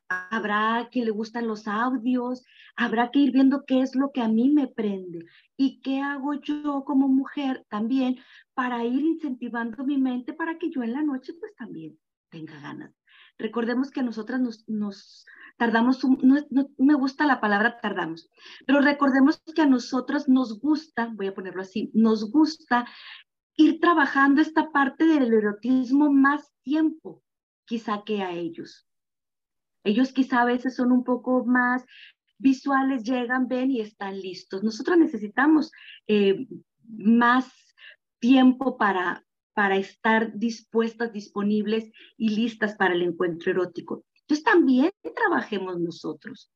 habrá 0.08 0.88
quien 0.92 1.06
le 1.06 1.10
gustan 1.10 1.48
los 1.48 1.66
audios, 1.66 2.44
habrá 2.76 3.10
que 3.10 3.20
ir 3.20 3.32
viendo 3.32 3.64
qué 3.66 3.80
es 3.80 3.94
lo 3.96 4.12
que 4.12 4.20
a 4.20 4.28
mí 4.28 4.50
me 4.50 4.68
prende. 4.68 5.24
Y 5.56 5.80
qué 5.80 6.00
hago 6.00 6.34
yo 6.34 6.84
como 6.84 7.08
mujer 7.08 7.64
también 7.70 8.18
para 8.54 8.84
ir 8.84 9.00
incentivando 9.00 9.84
mi 9.84 9.96
mente 9.96 10.34
para 10.34 10.58
que 10.58 10.70
yo 10.70 10.82
en 10.82 10.92
la 10.92 11.02
noche 11.02 11.32
pues 11.40 11.54
también 11.56 11.98
tenga 12.28 12.60
ganas 12.60 12.92
Recordemos 13.38 13.90
que 13.90 14.02
nosotras 14.02 14.40
nos, 14.66 15.26
tardamos, 15.56 16.02
no, 16.04 16.68
me 16.78 16.94
gusta 16.94 17.26
la 17.26 17.40
palabra 17.40 17.78
tardamos, 17.80 18.30
pero 18.66 18.80
recordemos 18.80 19.42
que 19.54 19.62
a 19.62 19.66
nosotros 19.66 20.28
nos 20.28 20.58
gusta, 20.60 21.10
voy 21.14 21.28
a 21.28 21.34
ponerlo 21.34 21.62
así, 21.62 21.90
nos 21.94 22.30
gusta 22.30 22.86
ir 23.56 23.80
trabajando 23.80 24.40
esta 24.40 24.70
parte 24.70 25.04
del 25.04 25.32
erotismo 25.32 26.12
más 26.12 26.52
tiempo, 26.62 27.22
quizá 27.64 28.02
que 28.04 28.22
a 28.22 28.32
ellos. 28.32 28.86
Ellos 29.84 30.12
quizá 30.12 30.42
a 30.42 30.46
veces 30.46 30.76
son 30.76 30.92
un 30.92 31.04
poco 31.04 31.44
más 31.44 31.84
visuales, 32.38 33.04
llegan, 33.04 33.48
ven 33.48 33.70
y 33.70 33.80
están 33.80 34.18
listos. 34.20 34.62
Nosotros 34.62 34.98
necesitamos 34.98 35.70
eh, 36.06 36.46
más 36.88 37.50
tiempo 38.18 38.76
para, 38.76 39.25
para 39.56 39.78
estar 39.78 40.36
dispuestas, 40.38 41.14
disponibles 41.14 41.90
y 42.18 42.36
listas 42.36 42.76
para 42.76 42.92
el 42.94 43.00
encuentro 43.00 43.52
erótico. 43.52 44.04
Entonces 44.20 44.44
también 44.44 44.90
trabajemos 45.14 45.80
nosotros. 45.80 46.52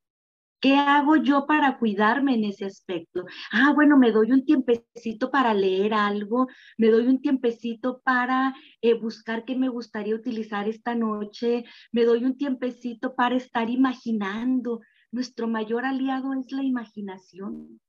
¿Qué 0.60 0.76
hago 0.76 1.16
yo 1.16 1.46
para 1.46 1.78
cuidarme 1.78 2.34
en 2.34 2.44
ese 2.44 2.66
aspecto? 2.66 3.24
Ah, 3.52 3.72
bueno, 3.74 3.96
me 3.96 4.12
doy 4.12 4.32
un 4.32 4.44
tiempecito 4.44 5.30
para 5.30 5.54
leer 5.54 5.94
algo, 5.94 6.46
me 6.76 6.88
doy 6.88 7.06
un 7.06 7.22
tiempecito 7.22 8.02
para 8.04 8.54
eh, 8.82 8.92
buscar 8.92 9.46
qué 9.46 9.56
me 9.56 9.70
gustaría 9.70 10.14
utilizar 10.14 10.68
esta 10.68 10.94
noche, 10.94 11.64
me 11.92 12.04
doy 12.04 12.26
un 12.26 12.36
tiempecito 12.36 13.14
para 13.14 13.36
estar 13.36 13.70
imaginando, 13.70 14.80
nuestro 15.10 15.48
mayor 15.48 15.86
aliado 15.86 16.34
es 16.34 16.52
la 16.52 16.62
imaginación. 16.62 17.80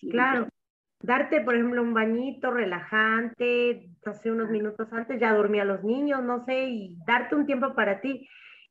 Claro. 0.00 0.48
Darte, 1.00 1.40
por 1.40 1.54
ejemplo, 1.54 1.82
un 1.82 1.92
bañito 1.92 2.50
relajante, 2.50 3.90
hace 4.06 4.30
unos 4.30 4.48
minutos 4.48 4.92
antes 4.92 5.20
ya 5.20 5.34
dormía 5.34 5.64
los 5.64 5.84
niños, 5.84 6.22
no 6.22 6.44
sé, 6.44 6.64
y 6.68 6.96
darte 7.06 7.34
un 7.34 7.46
tiempo 7.46 7.74
para 7.74 8.00
ti. 8.00 8.28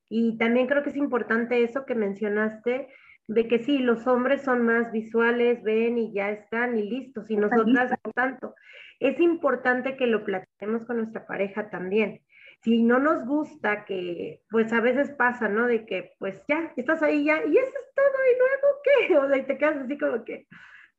Y 0.09 0.37
también 0.37 0.67
creo 0.67 0.83
que 0.83 0.89
es 0.89 0.95
importante 0.95 1.63
eso 1.63 1.85
que 1.85 1.95
mencionaste, 1.95 2.87
de 3.27 3.47
que 3.47 3.59
sí, 3.59 3.79
los 3.79 4.05
hombres 4.07 4.43
son 4.43 4.63
más 4.65 4.91
visuales, 4.91 5.63
ven 5.63 5.97
y 5.97 6.13
ya 6.13 6.29
están 6.29 6.77
y 6.77 6.89
listos, 6.89 7.29
y 7.29 7.37
nosotras 7.37 7.91
no 8.03 8.11
tanto. 8.11 8.55
Es 8.99 9.19
importante 9.19 9.95
que 9.95 10.07
lo 10.07 10.23
platiquemos 10.23 10.85
con 10.85 10.97
nuestra 10.97 11.25
pareja 11.25 11.69
también. 11.69 12.21
Si 12.61 12.81
no 12.81 12.99
nos 12.99 13.25
gusta, 13.25 13.85
que 13.85 14.41
pues 14.49 14.71
a 14.71 14.81
veces 14.81 15.11
pasa, 15.11 15.49
¿no? 15.49 15.67
De 15.67 15.85
que 15.85 16.11
pues 16.19 16.41
ya, 16.47 16.71
estás 16.77 17.03
ahí 17.03 17.25
ya, 17.25 17.37
y 17.45 17.57
eso 17.57 17.67
es 17.67 17.93
todo, 17.95 18.05
y 18.05 18.37
luego 18.39 18.81
qué, 18.83 19.17
o 19.17 19.29
sea, 19.29 19.45
te 19.45 19.57
quedas 19.57 19.77
así 19.77 19.97
como 19.97 20.23
que 20.23 20.47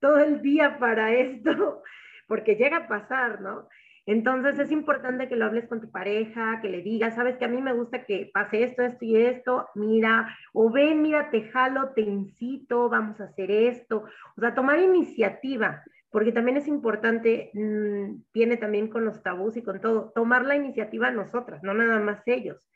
todo 0.04 0.18
el 0.18 0.42
día 0.42 0.78
para 0.78 1.14
esto, 1.14 1.82
porque 2.28 2.56
llega 2.56 2.76
a 2.76 2.88
pasar, 2.88 3.40
¿no? 3.40 3.70
Entonces 4.04 4.58
es 4.58 4.70
importante 4.70 5.28
que 5.28 5.36
lo 5.36 5.46
hables 5.46 5.66
con 5.66 5.80
tu 5.80 5.90
pareja, 5.90 6.60
que 6.60 6.68
le 6.68 6.82
digas, 6.82 7.14
sabes 7.14 7.38
que 7.38 7.46
a 7.46 7.48
mí 7.48 7.62
me 7.62 7.72
gusta 7.72 8.04
que 8.04 8.30
pase 8.34 8.64
esto, 8.64 8.82
esto 8.82 9.02
y 9.02 9.16
esto, 9.16 9.66
mira, 9.74 10.36
o 10.52 10.70
ven, 10.70 11.00
mira, 11.00 11.30
te 11.30 11.44
jalo, 11.44 11.92
te 11.94 12.02
incito, 12.02 12.90
vamos 12.90 13.18
a 13.18 13.24
hacer 13.24 13.50
esto. 13.50 14.04
O 14.36 14.40
sea, 14.42 14.54
tomar 14.54 14.78
iniciativa, 14.78 15.82
porque 16.10 16.32
también 16.32 16.58
es 16.58 16.68
importante, 16.68 17.50
mm, 17.54 18.24
viene 18.34 18.58
también 18.58 18.88
con 18.88 19.06
los 19.06 19.22
tabús 19.22 19.56
y 19.56 19.62
con 19.62 19.80
todo, 19.80 20.12
tomar 20.14 20.44
la 20.44 20.54
iniciativa 20.54 21.10
nosotras, 21.10 21.62
no 21.62 21.72
nada 21.72 21.98
más 21.98 22.20
ellos, 22.26 22.68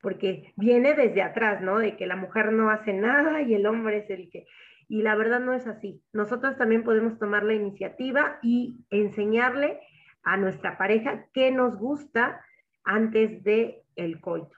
porque 0.00 0.52
viene 0.54 0.94
desde 0.94 1.22
atrás, 1.22 1.60
¿no? 1.60 1.80
De 1.80 1.96
que 1.96 2.06
la 2.06 2.14
mujer 2.14 2.52
no 2.52 2.70
hace 2.70 2.92
nada 2.92 3.42
y 3.42 3.54
el 3.54 3.66
hombre 3.66 3.98
es 3.98 4.10
el 4.10 4.30
que... 4.30 4.46
Y 4.88 5.02
la 5.02 5.14
verdad 5.14 5.40
no 5.40 5.52
es 5.52 5.66
así. 5.66 6.02
Nosotros 6.12 6.56
también 6.56 6.82
podemos 6.82 7.18
tomar 7.18 7.44
la 7.44 7.54
iniciativa 7.54 8.38
y 8.42 8.84
enseñarle 8.90 9.80
a 10.22 10.36
nuestra 10.36 10.78
pareja 10.78 11.26
qué 11.32 11.50
nos 11.52 11.76
gusta 11.78 12.42
antes 12.84 13.44
de 13.44 13.84
el 13.96 14.20
coito. 14.20 14.56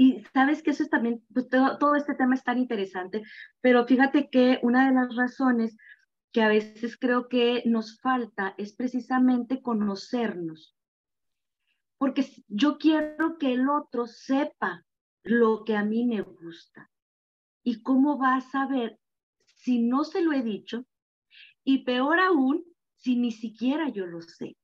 Y 0.00 0.24
sabes 0.32 0.62
que 0.62 0.70
eso 0.70 0.84
es 0.84 0.90
también, 0.90 1.24
pues, 1.34 1.48
todo, 1.48 1.96
este 1.96 2.14
tema 2.14 2.36
es 2.36 2.44
tan 2.44 2.56
interesante, 2.58 3.22
pero 3.60 3.84
fíjate 3.84 4.30
que 4.30 4.60
una 4.62 4.86
de 4.86 4.94
las 4.94 5.14
razones 5.16 5.76
que 6.32 6.40
a 6.40 6.48
veces 6.48 6.96
creo 6.96 7.28
que 7.28 7.64
nos 7.66 8.00
falta 8.00 8.54
es 8.58 8.76
precisamente 8.76 9.60
conocernos. 9.60 10.76
Porque 11.98 12.24
yo 12.46 12.78
quiero 12.78 13.38
que 13.38 13.52
el 13.52 13.68
otro 13.68 14.06
sepa 14.06 14.84
lo 15.24 15.64
que 15.64 15.76
a 15.76 15.84
mí 15.84 16.06
me 16.06 16.22
gusta. 16.22 16.88
¿Y 17.68 17.82
cómo 17.82 18.18
va 18.18 18.36
a 18.36 18.40
saber 18.40 18.98
si 19.44 19.82
no 19.82 20.04
se 20.04 20.22
lo 20.22 20.32
he 20.32 20.42
dicho? 20.42 20.86
Y 21.64 21.84
peor 21.84 22.18
aún, 22.18 22.64
si 22.94 23.14
ni 23.16 23.30
siquiera 23.30 23.90
yo 23.90 24.06
lo 24.06 24.22
sé? 24.22 24.56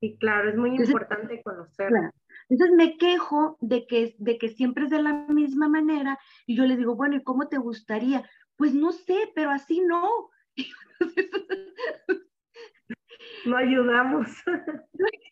Sí, 0.00 0.18
claro, 0.18 0.50
es 0.50 0.56
muy 0.58 0.76
importante 0.76 1.42
conocerlo. 1.42 2.10
Entonces 2.50 2.76
me 2.76 2.98
quejo 2.98 3.56
de 3.62 3.86
que, 3.86 4.14
de 4.18 4.36
que 4.36 4.50
siempre 4.50 4.84
es 4.84 4.90
de 4.90 5.00
la 5.00 5.14
misma 5.28 5.70
manera 5.70 6.18
y 6.44 6.56
yo 6.56 6.66
le 6.66 6.76
digo, 6.76 6.94
bueno, 6.94 7.16
¿y 7.16 7.22
cómo 7.22 7.48
te 7.48 7.56
gustaría? 7.56 8.28
Pues 8.56 8.74
no 8.74 8.92
sé, 8.92 9.32
pero 9.34 9.48
así 9.48 9.80
no. 9.80 10.28
no 13.46 13.56
ayudamos. 13.56 14.28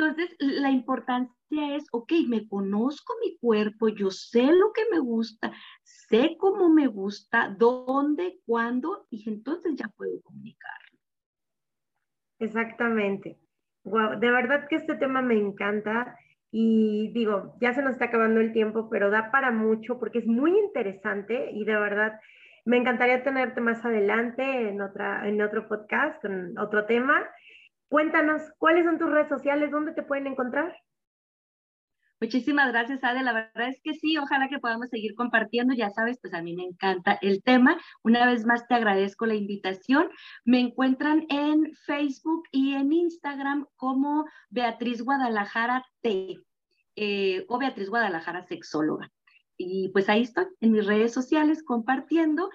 Entonces, 0.00 0.34
la 0.38 0.70
importancia 0.70 1.76
es, 1.76 1.86
ok, 1.92 2.10
me 2.26 2.48
conozco 2.48 3.12
mi 3.20 3.36
cuerpo, 3.36 3.90
yo 3.90 4.10
sé 4.10 4.44
lo 4.44 4.72
que 4.72 4.82
me 4.90 4.98
gusta, 4.98 5.52
sé 5.82 6.36
cómo 6.38 6.70
me 6.70 6.86
gusta, 6.86 7.54
dónde, 7.58 8.38
cuándo, 8.46 9.06
y 9.10 9.28
entonces 9.28 9.74
ya 9.76 9.88
puedo 9.88 10.22
comunicarlo. 10.22 10.98
Exactamente. 12.38 13.38
Wow, 13.84 14.18
de 14.18 14.30
verdad 14.30 14.68
que 14.70 14.76
este 14.76 14.94
tema 14.94 15.20
me 15.20 15.34
encanta 15.34 16.16
y 16.50 17.12
digo, 17.12 17.54
ya 17.60 17.74
se 17.74 17.82
nos 17.82 17.92
está 17.92 18.06
acabando 18.06 18.40
el 18.40 18.54
tiempo, 18.54 18.88
pero 18.88 19.10
da 19.10 19.30
para 19.30 19.50
mucho 19.50 19.98
porque 19.98 20.20
es 20.20 20.26
muy 20.26 20.58
interesante 20.58 21.50
y 21.52 21.66
de 21.66 21.76
verdad 21.76 22.18
me 22.64 22.78
encantaría 22.78 23.22
tenerte 23.22 23.60
más 23.60 23.84
adelante 23.84 24.70
en, 24.70 24.80
otra, 24.80 25.28
en 25.28 25.42
otro 25.42 25.68
podcast 25.68 26.22
con 26.22 26.56
otro 26.56 26.86
tema. 26.86 27.22
Cuéntanos, 27.90 28.40
¿cuáles 28.58 28.84
son 28.84 28.98
tus 28.98 29.10
redes 29.10 29.28
sociales? 29.28 29.72
¿Dónde 29.72 29.92
te 29.92 30.04
pueden 30.04 30.28
encontrar? 30.28 30.76
Muchísimas 32.20 32.70
gracias, 32.70 33.02
Ade. 33.02 33.24
La 33.24 33.32
verdad 33.32 33.68
es 33.68 33.80
que 33.82 33.94
sí, 33.94 34.16
ojalá 34.16 34.48
que 34.48 34.60
podamos 34.60 34.90
seguir 34.90 35.16
compartiendo. 35.16 35.74
Ya 35.74 35.90
sabes, 35.90 36.16
pues 36.22 36.32
a 36.32 36.40
mí 36.40 36.54
me 36.54 36.62
encanta 36.62 37.18
el 37.20 37.42
tema. 37.42 37.80
Una 38.04 38.26
vez 38.26 38.46
más 38.46 38.68
te 38.68 38.74
agradezco 38.74 39.26
la 39.26 39.34
invitación. 39.34 40.08
Me 40.44 40.60
encuentran 40.60 41.26
en 41.30 41.74
Facebook 41.84 42.44
y 42.52 42.74
en 42.74 42.92
Instagram 42.92 43.66
como 43.74 44.24
Beatriz 44.50 45.02
Guadalajara 45.02 45.84
T 46.00 46.36
eh, 46.94 47.44
o 47.48 47.58
Beatriz 47.58 47.90
Guadalajara 47.90 48.46
Sexóloga. 48.46 49.10
Y 49.56 49.88
pues 49.88 50.08
ahí 50.08 50.22
estoy 50.22 50.46
en 50.60 50.70
mis 50.70 50.86
redes 50.86 51.12
sociales 51.12 51.64
compartiendo. 51.64 52.50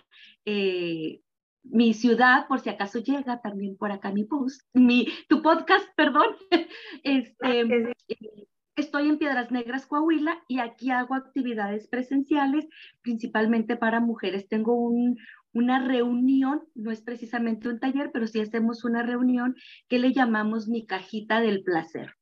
Eh, 0.46 1.20
mi 1.66 1.94
ciudad, 1.94 2.48
por 2.48 2.60
si 2.60 2.70
acaso 2.70 3.00
llega 3.00 3.42
también 3.42 3.78
por 3.78 3.92
acá 3.92 4.12
mi 4.12 4.24
post, 4.24 4.62
mi, 4.74 5.08
tu 5.28 5.42
podcast, 5.42 5.88
perdón. 5.96 6.36
Este, 7.04 7.62
eh, 7.62 8.48
estoy 8.76 9.10
en 9.10 9.18
Piedras 9.18 9.52
Negras, 9.52 9.86
Coahuila, 9.86 10.44
y 10.48 10.60
aquí 10.60 10.90
hago 10.90 11.16
actividades 11.16 11.88
presenciales, 11.88 12.68
principalmente 13.02 13.76
para 13.76 14.00
mujeres. 14.00 14.48
Tengo 14.48 14.76
un, 14.76 15.18
una 15.54 15.86
reunión, 15.86 16.64
no 16.76 16.92
es 16.92 17.02
precisamente 17.02 17.70
un 17.70 17.80
taller, 17.80 18.12
pero 18.12 18.28
sí 18.28 18.40
hacemos 18.40 18.84
una 18.84 19.04
reunión 19.04 19.56
que 19.88 20.00
le 20.00 20.14
llamamos 20.14 20.68
mi 20.68 20.86
cajita 20.86 21.40
del 21.40 21.64
placer. 21.64 22.16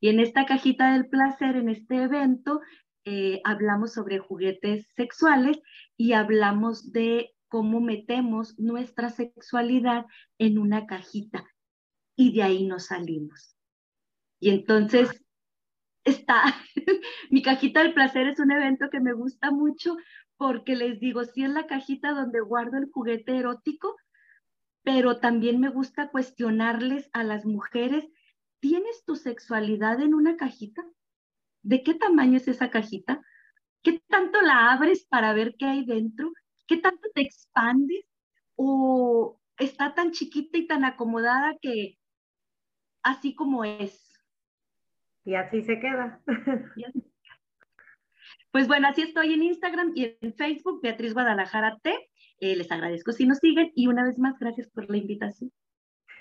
Y 0.00 0.08
en 0.08 0.20
esta 0.20 0.46
cajita 0.46 0.92
del 0.92 1.06
placer, 1.08 1.56
en 1.56 1.68
este 1.68 2.02
evento, 2.02 2.60
eh, 3.04 3.40
hablamos 3.44 3.92
sobre 3.92 4.18
juguetes 4.18 4.86
sexuales 4.96 5.60
y 5.96 6.12
hablamos 6.12 6.92
de 6.92 7.32
cómo 7.50 7.80
metemos 7.80 8.58
nuestra 8.58 9.10
sexualidad 9.10 10.06
en 10.38 10.58
una 10.58 10.86
cajita 10.86 11.44
y 12.16 12.32
de 12.32 12.42
ahí 12.44 12.66
nos 12.66 12.86
salimos. 12.86 13.56
Y 14.38 14.50
entonces 14.50 15.22
está, 16.04 16.42
mi 17.30 17.42
cajita 17.42 17.82
del 17.82 17.92
placer 17.92 18.28
es 18.28 18.38
un 18.38 18.52
evento 18.52 18.88
que 18.88 19.00
me 19.00 19.12
gusta 19.12 19.50
mucho 19.50 19.96
porque 20.36 20.76
les 20.76 21.00
digo, 21.00 21.24
sí 21.24 21.42
es 21.42 21.50
la 21.50 21.66
cajita 21.66 22.12
donde 22.12 22.40
guardo 22.40 22.78
el 22.78 22.88
juguete 22.90 23.36
erótico, 23.36 23.96
pero 24.82 25.18
también 25.18 25.60
me 25.60 25.68
gusta 25.68 26.08
cuestionarles 26.08 27.10
a 27.12 27.24
las 27.24 27.44
mujeres, 27.44 28.08
¿tienes 28.60 29.04
tu 29.04 29.16
sexualidad 29.16 30.00
en 30.00 30.14
una 30.14 30.36
cajita? 30.36 30.82
¿De 31.62 31.82
qué 31.82 31.94
tamaño 31.94 32.36
es 32.36 32.48
esa 32.48 32.70
cajita? 32.70 33.20
¿Qué 33.82 34.02
tanto 34.08 34.40
la 34.40 34.72
abres 34.72 35.04
para 35.04 35.34
ver 35.34 35.56
qué 35.58 35.66
hay 35.66 35.84
dentro? 35.84 36.32
¿Qué 36.70 36.76
tanto 36.76 37.08
te 37.12 37.22
expandes? 37.22 38.06
¿O 38.54 39.40
está 39.58 39.92
tan 39.92 40.12
chiquita 40.12 40.56
y 40.56 40.68
tan 40.68 40.84
acomodada 40.84 41.56
que 41.60 41.98
así 43.02 43.34
como 43.34 43.64
es? 43.64 44.06
Y 45.24 45.34
así 45.34 45.62
se 45.62 45.78
queda. 45.78 46.22
Pues 48.52 48.66
bueno, 48.66 48.88
así 48.88 49.02
estoy 49.02 49.34
en 49.34 49.42
Instagram 49.42 49.92
y 49.94 50.16
en 50.20 50.34
Facebook, 50.34 50.80
Beatriz 50.82 51.12
Guadalajara 51.12 51.78
T. 51.82 51.94
Eh, 52.40 52.56
les 52.56 52.72
agradezco 52.72 53.12
si 53.12 53.26
nos 53.26 53.38
siguen 53.38 53.70
y 53.76 53.86
una 53.86 54.02
vez 54.02 54.18
más, 54.18 54.38
gracias 54.38 54.68
por 54.70 54.88
la 54.88 54.96
invitación. 54.96 55.52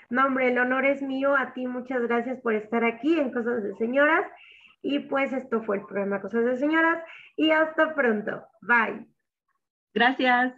No, 0.09 0.25
hombre, 0.25 0.51
el 0.51 0.57
honor 0.57 0.85
es 0.85 1.01
mío. 1.01 1.35
A 1.35 1.53
ti 1.53 1.65
muchas 1.65 2.01
gracias 2.01 2.41
por 2.41 2.55
estar 2.55 2.83
aquí 2.83 3.17
en 3.17 3.31
Cosas 3.31 3.63
de 3.63 3.73
Señoras. 3.77 4.25
Y 4.81 4.99
pues 4.99 5.31
esto 5.31 5.63
fue 5.63 5.77
el 5.77 5.85
programa 5.85 6.21
Cosas 6.21 6.43
de 6.43 6.57
Señoras 6.57 7.01
y 7.35 7.51
hasta 7.51 7.95
pronto. 7.95 8.45
Bye. 8.61 9.07
Gracias. 9.93 10.53